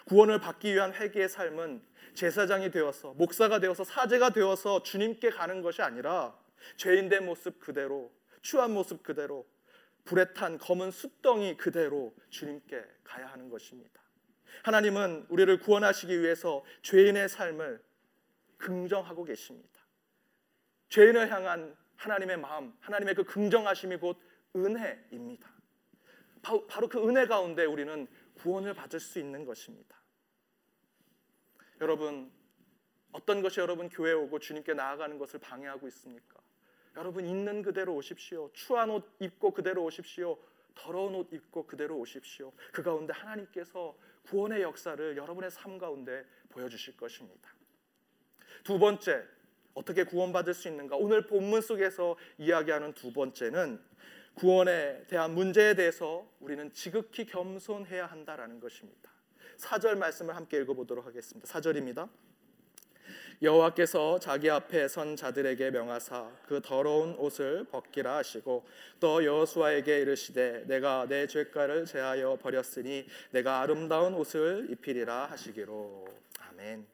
구원을 0.05 0.39
받기 0.39 0.73
위한 0.73 0.93
회개의 0.93 1.29
삶은 1.29 1.81
제사장이 2.13 2.71
되어서 2.71 3.13
목사가 3.13 3.59
되어서 3.59 3.83
사제가 3.83 4.31
되어서 4.31 4.83
주님께 4.83 5.29
가는 5.29 5.61
것이 5.61 5.81
아니라 5.81 6.37
죄인된 6.77 7.25
모습 7.25 7.59
그대로 7.59 8.11
추한 8.41 8.71
모습 8.71 9.03
그대로 9.03 9.47
불에 10.05 10.33
탄 10.33 10.57
검은 10.57 10.91
숫덩이 10.91 11.55
그대로 11.55 12.13
주님께 12.29 12.83
가야 13.03 13.27
하는 13.27 13.49
것입니다. 13.49 14.01
하나님은 14.63 15.27
우리를 15.29 15.59
구원하시기 15.59 16.21
위해서 16.21 16.63
죄인의 16.81 17.29
삶을 17.29 17.81
긍정하고 18.57 19.23
계십니다. 19.23 19.69
죄인을 20.89 21.31
향한 21.31 21.75
하나님의 21.95 22.37
마음, 22.37 22.73
하나님의 22.81 23.15
그 23.15 23.23
긍정하심이 23.23 23.97
곧 23.97 24.19
은혜입니다. 24.55 25.51
바로 26.67 26.89
그 26.89 27.07
은혜 27.07 27.25
가운데 27.25 27.65
우리는 27.65 28.07
구원을 28.35 28.73
받을 28.73 28.99
수 28.99 29.19
있는 29.19 29.45
것입니다. 29.45 29.97
여러분, 31.81 32.31
어떤 33.11 33.41
것이 33.41 33.59
여러분 33.59 33.89
교회 33.89 34.11
오고 34.11 34.39
주님께 34.39 34.73
나아가는 34.73 35.17
것을 35.17 35.39
방해하고 35.39 35.87
있습니까? 35.87 36.41
여러분 36.95 37.25
있는 37.25 37.61
그대로 37.61 37.95
오십시오. 37.95 38.51
추한 38.53 38.89
옷 38.89 39.15
입고 39.19 39.51
그대로 39.51 39.83
오십시오. 39.83 40.37
더러운 40.75 41.15
옷 41.15 41.31
입고 41.31 41.65
그대로 41.65 41.97
오십시오. 41.97 42.51
그 42.71 42.83
가운데 42.83 43.13
하나님께서 43.13 43.95
구원의 44.23 44.61
역사를 44.61 45.17
여러분의 45.17 45.51
삶 45.51 45.77
가운데 45.77 46.25
보여주실 46.49 46.97
것입니다. 46.97 47.49
두 48.63 48.79
번째, 48.79 49.23
어떻게 49.73 50.03
구원받을 50.03 50.53
수 50.53 50.67
있는가? 50.67 50.95
오늘 50.95 51.25
본문 51.27 51.61
속에서 51.61 52.15
이야기하는 52.37 52.93
두 52.93 53.11
번째는 53.11 53.83
구원에 54.35 55.05
대한 55.07 55.33
문제에 55.33 55.75
대해서 55.75 56.27
우리는 56.39 56.71
지극히 56.73 57.25
겸손해야 57.25 58.07
한다라는 58.07 58.59
것입니다. 58.59 59.11
4절 59.57 59.97
말씀을 59.97 60.35
함께 60.35 60.57
읽어보도록 60.57 61.05
하겠습니다. 61.05 61.47
4절입니다. 61.47 62.09
여호와께서 63.41 64.19
자기 64.19 64.49
앞에 64.49 64.87
선 64.87 65.15
자들에게 65.15 65.71
명하사 65.71 66.31
그 66.45 66.61
더러운 66.61 67.15
옷을 67.15 67.65
벗기라 67.65 68.17
하시고 68.17 68.65
또 68.99 69.23
여호수아에게 69.25 69.99
이르시되 70.01 70.65
내가 70.67 71.05
내 71.07 71.27
죄가를 71.27 71.85
제하여 71.85 72.37
버렸으니 72.37 73.05
내가 73.31 73.59
아름다운 73.59 74.13
옷을 74.13 74.67
입히리라 74.69 75.25
하시기로 75.25 76.07
아멘. 76.39 76.87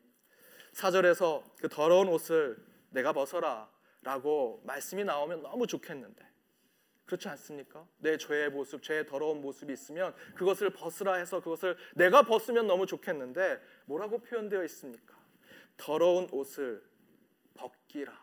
4절에서 0.74 1.44
그 1.58 1.70
더러운 1.70 2.08
옷을 2.08 2.58
내가 2.90 3.14
벗어라라고 3.14 4.62
말씀이 4.64 5.04
나오면 5.04 5.44
너무 5.44 5.68
좋겠는데 5.68 6.29
그렇지 7.10 7.28
않습니까? 7.30 7.88
내 7.98 8.18
죄의 8.18 8.52
모습, 8.52 8.84
죄의 8.84 9.08
더러운 9.08 9.42
모습이 9.42 9.74
있으면 9.74 10.14
그것을 10.36 10.70
벗으라 10.70 11.16
해서 11.16 11.42
그것을 11.42 11.76
내가 11.96 12.22
벗으면 12.22 12.68
너무 12.68 12.86
좋겠는데 12.86 13.60
뭐라고 13.86 14.20
표현되어 14.20 14.64
있습니까? 14.66 15.18
더러운 15.76 16.28
옷을 16.32 16.84
벗기라. 17.56 18.14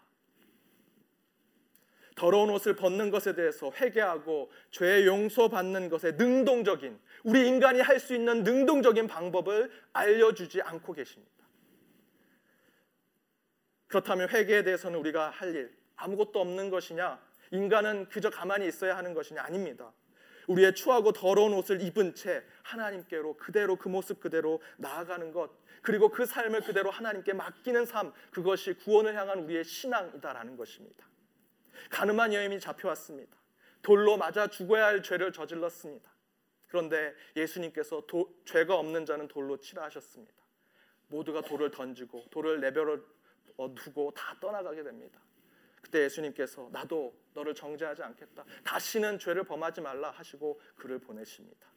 더러운 2.15 2.49
옷을 2.51 2.77
벗는 2.77 3.11
것에 3.11 3.35
대해서 3.35 3.73
회개하고 3.73 4.53
죄 4.71 5.05
용서받는 5.05 5.89
것에 5.89 6.13
능동적인 6.13 6.99
우리 7.25 7.49
인간이 7.49 7.81
할 7.81 7.99
수 7.99 8.15
있는 8.15 8.45
능동적인 8.45 9.09
방법을 9.09 9.69
알려주지 9.95 10.63
않고 10.63 10.93
계십니다. 10.93 11.33
그렇다면 13.89 14.29
회개에 14.29 14.63
대해서는 14.63 15.01
우리가 15.01 15.31
할 15.31 15.57
일 15.57 15.77
아무것도 15.97 16.41
없는 16.41 16.71
것이냐? 16.71 17.21
인간은 17.51 18.09
그저 18.09 18.31
가만히 18.31 18.67
있어야 18.67 18.97
하는 18.97 19.15
것이냐? 19.15 19.43
아닙니다. 19.43 19.93
우리의 20.47 20.75
추하고 20.75 21.13
더러운 21.13 21.53
옷을 21.55 21.81
입은 21.83 22.15
채 22.15 22.43
하나님께로 22.63 23.37
그대로 23.37 23.77
그 23.77 23.89
모습 23.89 24.21
그대로 24.21 24.63
나아가는 24.77 25.33
것 25.33 25.51
그리고 25.83 26.09
그 26.09 26.27
삶을 26.27 26.63
그대로 26.63 26.91
하나님께 26.91 27.33
맡기는 27.33 27.85
삶 27.87 28.13
그것이 28.31 28.75
구원을 28.75 29.15
향한 29.15 29.41
우리의 29.41 29.65
신앙이다라는 29.65 30.57
것입니다. 30.57 31.07
가늠한 31.91 32.33
여인이 32.35 32.59
잡혀왔습니다. 32.61 33.37
돌로 33.83 34.17
맞아 34.17 34.49
죽어야 34.49 34.87
할 34.87 35.03
죄를 35.03 35.33
저질렀습니다. 35.33 36.11
그런데 36.67 37.15
예수님께서 37.37 38.03
도, 38.07 38.35
죄가 38.45 38.75
없는 38.75 39.07
자는 39.07 39.29
돌로 39.29 39.59
치라 39.59 39.85
하셨습니다. 39.85 40.35
모두가 41.09 41.43
돌을 41.43 41.71
던지고 41.71 42.25
돌을 42.31 42.61
내버려 42.61 42.99
두고 43.77 44.11
다 44.11 44.37
떠나가게 44.41 44.83
됩니다. 44.83 45.21
그때 45.87 46.03
예수님께서 46.03 46.69
나도 46.73 47.17
너를 47.33 47.55
정죄하지 47.55 48.03
않겠다. 48.03 48.45
다시는 48.65 49.21
죄를 49.21 49.45
범하지 49.45 49.81
말라 49.81 50.11
하시고 50.11 50.61
그를 50.75 50.99
보내십니다. 50.99 51.69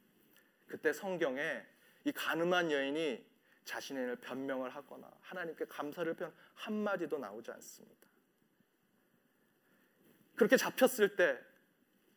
그때 0.66 0.92
성경에 0.92 1.64
이 2.06 2.12
가늠한 2.12 2.72
여인이 2.72 3.24
자신의 3.66 4.16
변명을 4.22 4.72
하거나 4.72 5.12
하나님께 5.22 5.66
감사를 5.66 6.12
표한 6.16 6.34
한마디도 6.56 7.20
나오지 7.20 7.52
않습니다. 7.52 8.08
그렇게 10.36 10.58
잡혔을 10.58 11.16
때 11.16 11.38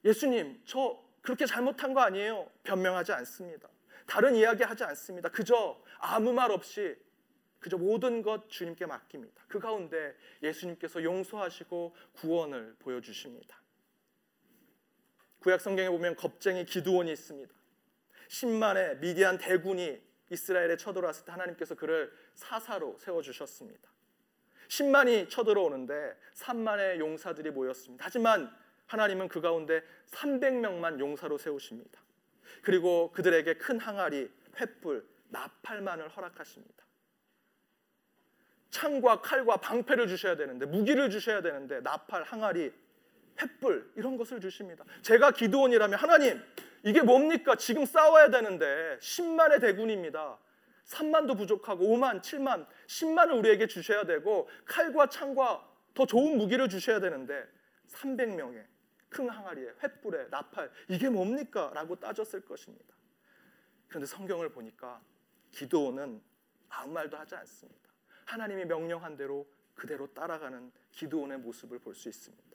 예수님 0.03 0.63
저 0.65 0.99
그렇게 1.21 1.45
잘못한 1.45 1.93
거 1.93 2.01
아니에요? 2.01 2.51
변명하지 2.63 3.13
않습니다. 3.13 3.69
다른 4.07 4.35
이야기 4.35 4.63
하지 4.63 4.83
않습니다. 4.85 5.29
그저 5.29 5.79
아무 5.99 6.33
말 6.33 6.51
없이 6.51 6.97
그저 7.63 7.79
모든 7.79 8.23
것 8.23 8.51
주님께 8.51 8.87
맡깁니다. 8.87 9.45
그 9.49 9.61
가운데 9.61 10.15
예수님께서 10.43 11.03
용서하시고 11.03 11.97
구원을 12.15 12.75
보여주십니다. 12.81 13.63
구약 15.39 15.61
성경에 15.61 15.89
보면 15.89 16.17
겁쟁이 16.17 16.65
기드온이 16.65 17.11
있습니다. 17.13 17.53
10만의 18.29 18.99
미디안 18.99 19.39
대군이 19.39 20.01
이스라엘에 20.31 20.77
쳐들어왔을 20.77 21.25
때 21.25 21.33
하나님께서 21.33 21.75
그를 21.75 22.13
사사로 22.35 22.99
세워주셨습니다. 22.99 23.91
10만이 24.69 25.29
쳐들어오는데 25.29 26.17
3만의 26.35 26.99
용사들이 26.99 27.51
모였습니다. 27.51 28.05
하지만 28.05 28.53
하나님은 28.87 29.29
그 29.29 29.41
가운데 29.41 29.83
300명만 30.11 30.99
용사로 30.99 31.39
세우십니다. 31.39 32.01
그리고 32.63 33.13
그들에게 33.13 33.55
큰 33.55 33.79
항아리, 33.79 34.31
횃불, 34.55 35.05
나팔만을 35.29 36.09
허락하십니다. 36.09 36.85
창과 38.73 39.21
칼과 39.21 39.59
방패를 39.59 40.09
주셔야 40.09 40.35
되는데 40.35 40.67
무기를 40.67 41.11
주셔야 41.11 41.43
되는데 41.43 41.81
나팔, 41.81 42.25
항아리, 42.25 42.73
횃불 43.37 43.93
이런 43.97 44.17
것을 44.17 44.41
주십니다. 44.41 44.85
제가 45.03 45.31
기도원이라면 45.33 45.99
하나님 45.99 46.43
이게 46.83 47.03
뭡니까? 47.03 47.55
지금 47.57 47.85
싸워야 47.85 48.31
되는데 48.31 48.99
10만의 48.99 49.61
대군입니다. 49.61 50.39
3만도 50.87 51.37
부족하고 51.37 51.85
5만, 51.85 52.23
7만, 52.23 52.67
10만을 52.87 53.39
우리에게 53.39 53.67
주셔야 53.67 54.05
되고 54.05 54.49
칼과 54.65 55.09
창과 55.09 55.69
더 55.95 56.07
좋은 56.07 56.39
무기를 56.39 56.69
주셔야 56.69 56.99
되는데 56.99 57.45
300명의 57.89 58.65
큰 59.11 59.29
항아리에 59.29 59.73
횃불에 59.83 60.31
나팔 60.31 60.71
이게 60.89 61.11
뭡니까? 61.11 61.71
라고 61.75 61.95
따졌을 61.97 62.41
것입니다. 62.41 62.95
그런데 63.89 64.07
성경을 64.07 64.49
보니까 64.49 65.03
기도원은 65.51 66.23
아무 66.71 66.93
말도 66.95 67.19
하지 67.19 67.35
않습니다. 67.37 67.82
하나님이 68.25 68.65
명령한 68.65 69.17
대로 69.17 69.47
그대로 69.75 70.13
따라가는 70.13 70.73
기도원의 70.93 71.39
모습을 71.39 71.79
볼 71.79 71.95
수 71.95 72.09
있습니다. 72.09 72.53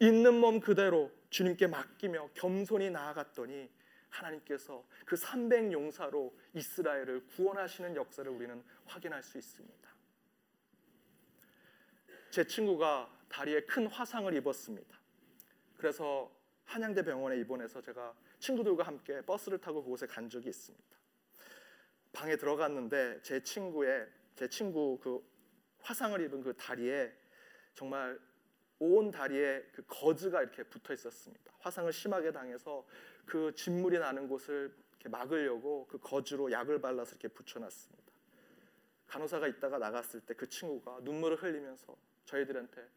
있는 0.00 0.34
몸 0.40 0.60
그대로 0.60 1.10
주님께 1.30 1.68
맡기며 1.68 2.30
겸손히 2.34 2.90
나아갔더니 2.90 3.70
하나님께서 4.10 4.84
그 5.06 5.16
300용사로 5.16 6.32
이스라엘을 6.54 7.26
구원하시는 7.28 7.96
역사를 7.96 8.30
우리는 8.30 8.62
확인할 8.86 9.22
수 9.22 9.38
있습니다. 9.38 9.94
제 12.30 12.44
친구가 12.44 13.10
다리에 13.28 13.60
큰 13.62 13.86
화상을 13.86 14.32
입었습니다. 14.34 14.98
그래서 15.76 16.30
한양대 16.64 17.04
병원에 17.04 17.38
입원해서 17.38 17.80
제가 17.80 18.14
친구들과 18.38 18.84
함께 18.84 19.20
버스를 19.22 19.58
타고 19.58 19.82
그곳에 19.82 20.06
간 20.06 20.28
적이 20.28 20.48
있습니다. 20.48 20.98
방에 22.12 22.36
들어갔는데 22.36 23.20
제 23.22 23.42
친구의 23.42 24.08
제 24.34 24.48
친구 24.48 24.98
그 25.00 25.22
화상을 25.80 26.20
입은 26.20 26.42
그 26.42 26.54
다리에 26.56 27.12
정말 27.74 28.18
온 28.78 29.10
다리에 29.10 29.62
그 29.72 29.84
거즈가 29.86 30.42
이렇게 30.42 30.62
붙어 30.64 30.92
있었습니다. 30.92 31.52
화상을 31.58 31.92
심하게 31.92 32.32
당해서 32.32 32.86
그 33.24 33.54
진물이 33.54 33.98
나는 33.98 34.28
곳을 34.28 34.74
막으려고 35.06 35.86
그 35.86 35.98
거즈로 35.98 36.50
약을 36.50 36.80
발라서 36.80 37.12
이렇게 37.12 37.28
붙여놨습니다. 37.28 38.04
간호사가 39.06 39.46
있다가 39.46 39.78
나갔을 39.78 40.20
때 40.20 40.34
그 40.34 40.48
친구가 40.48 41.00
눈물을 41.02 41.36
흘리면서 41.42 41.96
저희들한테 42.24 42.88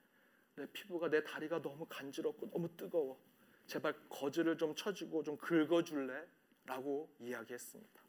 내 0.55 0.65
피부가 0.71 1.09
내 1.09 1.23
다리가 1.23 1.61
너무 1.61 1.85
간지럽고 1.87 2.49
너무 2.49 2.75
뜨거워. 2.75 3.19
제발 3.67 3.93
거즈를 4.09 4.57
좀 4.57 4.73
쳐주고 4.73 5.23
좀 5.23 5.37
긁어줄래? 5.37 6.25
라고 6.65 7.13
이야기했습니다. 7.19 8.06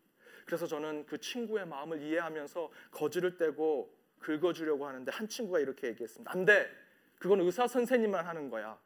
그래서 0.48 0.66
저는 0.66 1.04
그 1.04 1.18
친구의 1.18 1.66
마음을 1.66 2.00
이해하면서 2.00 2.70
거즈를 2.90 3.36
떼고 3.36 3.94
긁어주려고 4.18 4.86
하는데 4.86 5.12
한 5.12 5.28
친구가 5.28 5.60
이렇게 5.60 5.88
얘기했습니다. 5.88 6.32
안 6.32 6.46
돼. 6.46 6.74
그건 7.18 7.40
의사 7.40 7.68
선생님만 7.68 8.24
하는 8.24 8.48
거야. 8.48 8.80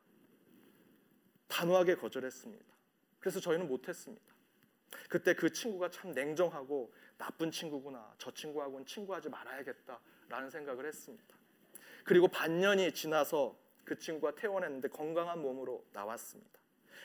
단호하게 1.46 1.94
거절했습니다. 1.94 2.64
그래서 3.20 3.38
저희는 3.38 3.68
못했습니다. 3.68 4.34
그때 5.08 5.34
그 5.34 5.52
친구가 5.52 5.90
참 5.90 6.10
냉정하고 6.10 6.92
나쁜 7.16 7.52
친구구나. 7.52 8.12
저 8.18 8.32
친구하고는 8.32 8.84
친구하지 8.84 9.28
말아야겠다라는 9.28 10.50
생각을 10.50 10.84
했습니다. 10.86 11.36
그리고 12.02 12.26
반년이 12.26 12.92
지나서 12.92 13.56
그 13.84 13.96
친구가 13.96 14.34
퇴원했는데 14.34 14.88
건강한 14.88 15.40
몸으로 15.40 15.86
나왔습니다. 15.92 16.58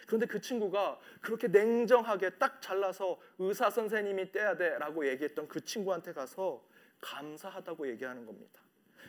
그런데 0.05 0.25
그 0.25 0.39
친구가 0.41 0.99
그렇게 1.21 1.47
냉정하게 1.47 2.31
딱 2.31 2.61
잘라서 2.61 3.19
의사 3.39 3.69
선생님이 3.69 4.31
떼야 4.31 4.57
돼라고 4.57 5.07
얘기했던 5.07 5.47
그 5.47 5.63
친구한테 5.63 6.13
가서 6.13 6.63
감사하다고 7.01 7.89
얘기하는 7.89 8.25
겁니다. 8.25 8.61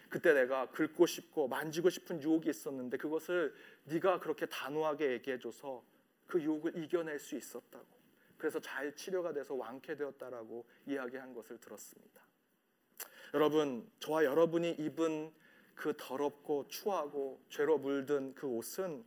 그때 0.09 0.33
내가 0.33 0.71
긁고 0.71 1.07
싶고 1.07 1.49
만지고 1.49 1.91
싶은 1.91 2.23
유혹이 2.23 2.49
있었는데 2.49 2.97
그것을 2.97 3.55
네가 3.85 4.21
그렇게 4.21 4.47
단호하게 4.47 5.13
얘기해줘서 5.13 5.85
그 6.27 6.41
유혹을 6.41 6.77
이겨낼 6.77 7.19
수 7.19 7.37
있었다고. 7.37 7.87
그래서 8.37 8.61
잘 8.61 8.95
치료가 8.95 9.33
돼서 9.33 9.55
완쾌되었다라고 9.55 10.65
이야기한 10.87 11.35
것을 11.35 11.59
들었습니다. 11.59 12.23
여러분, 13.35 13.91
저와 13.99 14.25
여러분이 14.25 14.73
입은 14.79 15.33
그 15.75 15.95
더럽고 15.97 16.67
추하고 16.69 17.41
죄로 17.49 17.79
물든 17.79 18.35
그 18.35 18.47
옷은 18.47 19.05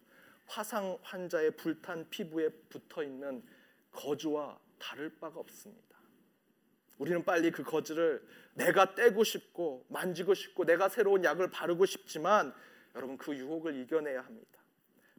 화상 0.51 0.97
환자의 1.01 1.55
불탄 1.55 2.09
피부에 2.09 2.49
붙어 2.67 3.03
있는 3.03 3.41
거즈와 3.91 4.59
다를 4.79 5.09
바가 5.17 5.39
없습니다. 5.39 5.97
우리는 6.97 7.23
빨리 7.23 7.51
그 7.51 7.63
거즈를 7.63 8.21
내가 8.55 8.93
떼고 8.93 9.23
싶고 9.23 9.85
만지고 9.87 10.33
싶고 10.33 10.65
내가 10.65 10.89
새로운 10.89 11.23
약을 11.23 11.51
바르고 11.51 11.85
싶지만 11.85 12.53
여러분 12.95 13.17
그 13.17 13.33
유혹을 13.33 13.77
이겨내야 13.77 14.25
합니다. 14.25 14.59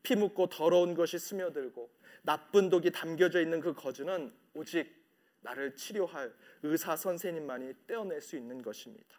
피 0.02 0.16
묻고 0.16 0.48
더러운 0.50 0.94
것이 0.94 1.18
스며들고 1.18 1.90
나쁜 2.20 2.68
독이 2.68 2.90
담겨져 2.90 3.40
있는 3.40 3.60
그 3.60 3.72
거즈는 3.72 4.34
오직 4.52 4.94
나를 5.40 5.74
치료할 5.76 6.30
의사 6.62 6.94
선생님만이 6.94 7.72
떼어낼 7.86 8.20
수 8.20 8.36
있는 8.36 8.60
것입니다. 8.60 9.18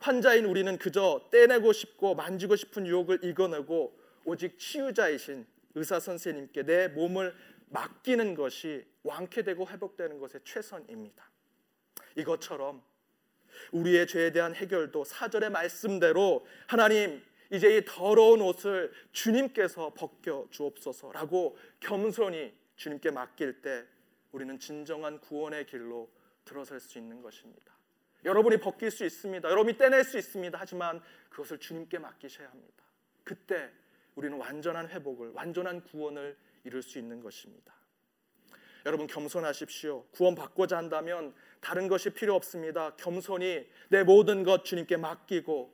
환자인 0.00 0.44
우리는 0.44 0.76
그저 0.76 1.28
떼내고 1.32 1.72
싶고 1.72 2.14
만지고 2.14 2.56
싶은 2.56 2.86
유혹을 2.86 3.24
이겨내고 3.24 3.97
오직 4.28 4.58
치유자이신 4.58 5.46
의사 5.74 5.98
선생님께 5.98 6.64
내 6.64 6.88
몸을 6.88 7.34
맡기는 7.70 8.34
것이 8.34 8.84
완쾌되고 9.02 9.66
회복되는 9.66 10.18
것의 10.18 10.42
최선입니다. 10.44 11.30
이것처럼 12.14 12.82
우리의 13.72 14.06
죄에 14.06 14.30
대한 14.32 14.54
해결도 14.54 15.04
사절의 15.04 15.48
말씀대로 15.48 16.46
하나님 16.66 17.22
이제 17.50 17.78
이 17.78 17.84
더러운 17.86 18.42
옷을 18.42 18.92
주님께서 19.12 19.94
벗겨 19.94 20.46
주옵소서라고 20.50 21.56
겸손히 21.80 22.54
주님께 22.76 23.10
맡길 23.10 23.62
때 23.62 23.86
우리는 24.32 24.58
진정한 24.58 25.20
구원의 25.20 25.64
길로 25.64 26.10
들어설 26.44 26.80
수 26.80 26.98
있는 26.98 27.22
것입니다. 27.22 27.72
여러분이 28.26 28.58
벗길 28.58 28.90
수 28.90 29.06
있습니다. 29.06 29.48
여러분이 29.48 29.78
떼낼 29.78 30.04
수 30.04 30.18
있습니다. 30.18 30.58
하지만 30.60 31.00
그것을 31.30 31.56
주님께 31.56 31.98
맡기셔야 31.98 32.50
합니다. 32.50 32.84
그때 33.24 33.70
우리는 34.18 34.36
완전한 34.36 34.88
회복을, 34.88 35.30
완전한 35.30 35.84
구원을 35.84 36.36
이룰 36.64 36.82
수 36.82 36.98
있는 36.98 37.20
것입니다. 37.20 37.72
여러분 38.84 39.06
겸손하십시오. 39.06 40.06
구원 40.10 40.34
받고자 40.34 40.76
한다면 40.76 41.32
다른 41.60 41.86
것이 41.86 42.10
필요 42.10 42.34
없습니다. 42.34 42.96
겸손히 42.96 43.68
내 43.90 44.02
모든 44.02 44.42
것 44.42 44.64
주님께 44.64 44.96
맡기고 44.96 45.72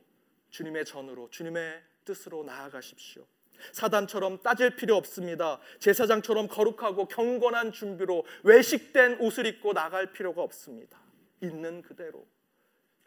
주님의 0.51 0.85
전으로 0.85 1.31
주님의 1.31 1.83
뜻으로 2.05 2.45
나아가십시오. 2.45 3.27
사단처럼 3.73 4.43
따질 4.43 4.77
필요 4.77 4.97
없습니다. 4.97 5.59
제사장처럼 5.79 6.49
거룩하고 6.49 7.09
경건한 7.09 7.73
준비로 7.73 8.27
외식된 8.43 9.21
옷을 9.21 9.47
입고 9.47 9.73
나갈 9.73 10.13
필요가 10.13 10.43
없습니다. 10.43 11.01
있는 11.41 11.81
그대로 11.81 12.27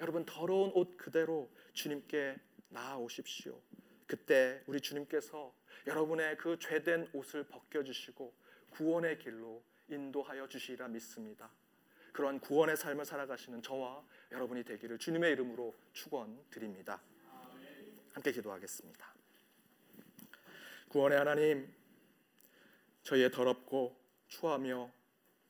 여러분 0.02 0.26
더러운 0.26 0.72
옷 0.74 0.98
그대로 0.98 1.52
주님께 1.74 2.38
나아오십시오. 2.70 3.62
그때 4.08 4.64
우리 4.66 4.80
주님께서 4.80 5.54
여러분의 5.86 6.38
그 6.38 6.58
죄된 6.58 7.10
옷을 7.14 7.44
벗겨 7.44 7.84
주시고 7.84 8.34
구원의 8.72 9.20
길로 9.20 9.62
인도하여 9.90 10.48
주시리라 10.48 10.88
믿습니다. 10.88 11.52
그런 12.14 12.40
구원의 12.40 12.78
삶을 12.78 13.06
살아가시는 13.06 13.62
저와 13.62 14.04
여러분이 14.32 14.64
되기를 14.64 14.98
주님의 14.98 15.34
이름으로 15.34 15.76
축원드립니다. 15.94 17.00
함께 18.14 18.32
기도하겠습니다. 18.32 19.14
구원의 20.90 21.18
하나님, 21.18 21.72
저희의 23.04 23.30
더럽고 23.30 23.96
추하며 24.30 24.92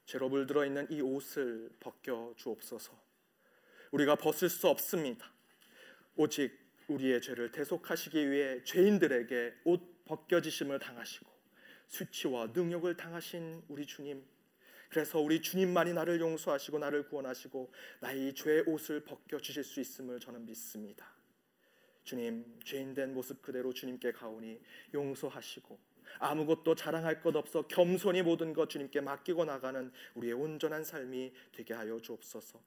죄로 0.06 0.30
물들어 0.30 0.66
있는 0.66 0.88
이 0.92 1.00
옷을 1.00 1.70
벗겨 1.80 2.34
주옵소서. 2.36 2.94
우리가 3.92 4.16
벗을 4.16 4.50
수 4.50 4.68
없습니다. 4.68 5.32
오직 6.16 6.67
우리의 6.88 7.22
죄를 7.22 7.52
대속하시기 7.52 8.32
위해 8.32 8.64
죄인들에게 8.64 9.54
옷 9.66 10.06
벗겨지심을 10.06 10.80
당하시고 10.80 11.30
수치와 11.88 12.48
능욕을 12.54 12.96
당하신 12.98 13.62
우리 13.68 13.86
주님. 13.86 14.24
그래서 14.90 15.20
우리 15.20 15.42
주님만이 15.42 15.94
나를 15.94 16.20
용서하시고 16.22 16.80
나를 16.80 17.08
구원하시고 17.10 17.74
나의 18.00 18.34
죄의 18.34 18.64
옷을 18.68 19.04
벗겨 19.04 19.38
주실 19.38 19.64
수 19.64 19.82
있음을 19.82 20.20
저는 20.20 20.46
믿습니다. 20.46 21.12
주님, 22.04 22.46
죄인된 22.64 23.14
모습 23.14 23.42
그대로 23.42 23.74
주님께 23.74 24.14
가오니 24.14 24.62
용서하시고 24.94 25.78
아무것도 26.20 26.76
자랑할 26.76 27.20
것 27.22 27.36
없어 27.36 27.68
겸손히 27.68 28.22
모든 28.22 28.54
것 28.54 28.70
주님께 28.70 29.02
맡기고 29.02 29.44
나가는 29.44 29.92
우리의 30.16 30.34
온전한 30.34 30.86
삶이 30.86 31.34
되게 31.52 31.74
하여 31.74 32.00
주옵소서. 32.00 32.62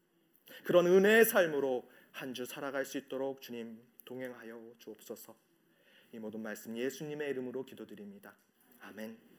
그런 0.65 0.87
은혜의 0.87 1.25
삶으로 1.25 1.89
한 2.13 2.35
주 2.35 2.45
살아갈 2.45 2.85
수 2.85 2.99
있도록 2.99 3.41
주님 3.41 3.81
동행하여 4.11 4.75
주옵소서. 4.81 5.37
이 6.13 6.19
모든 6.19 6.43
말씀 6.43 6.77
예수님의 6.77 7.31
이름으로 7.31 7.65
기도드립니다. 7.65 8.35
아멘. 8.81 9.30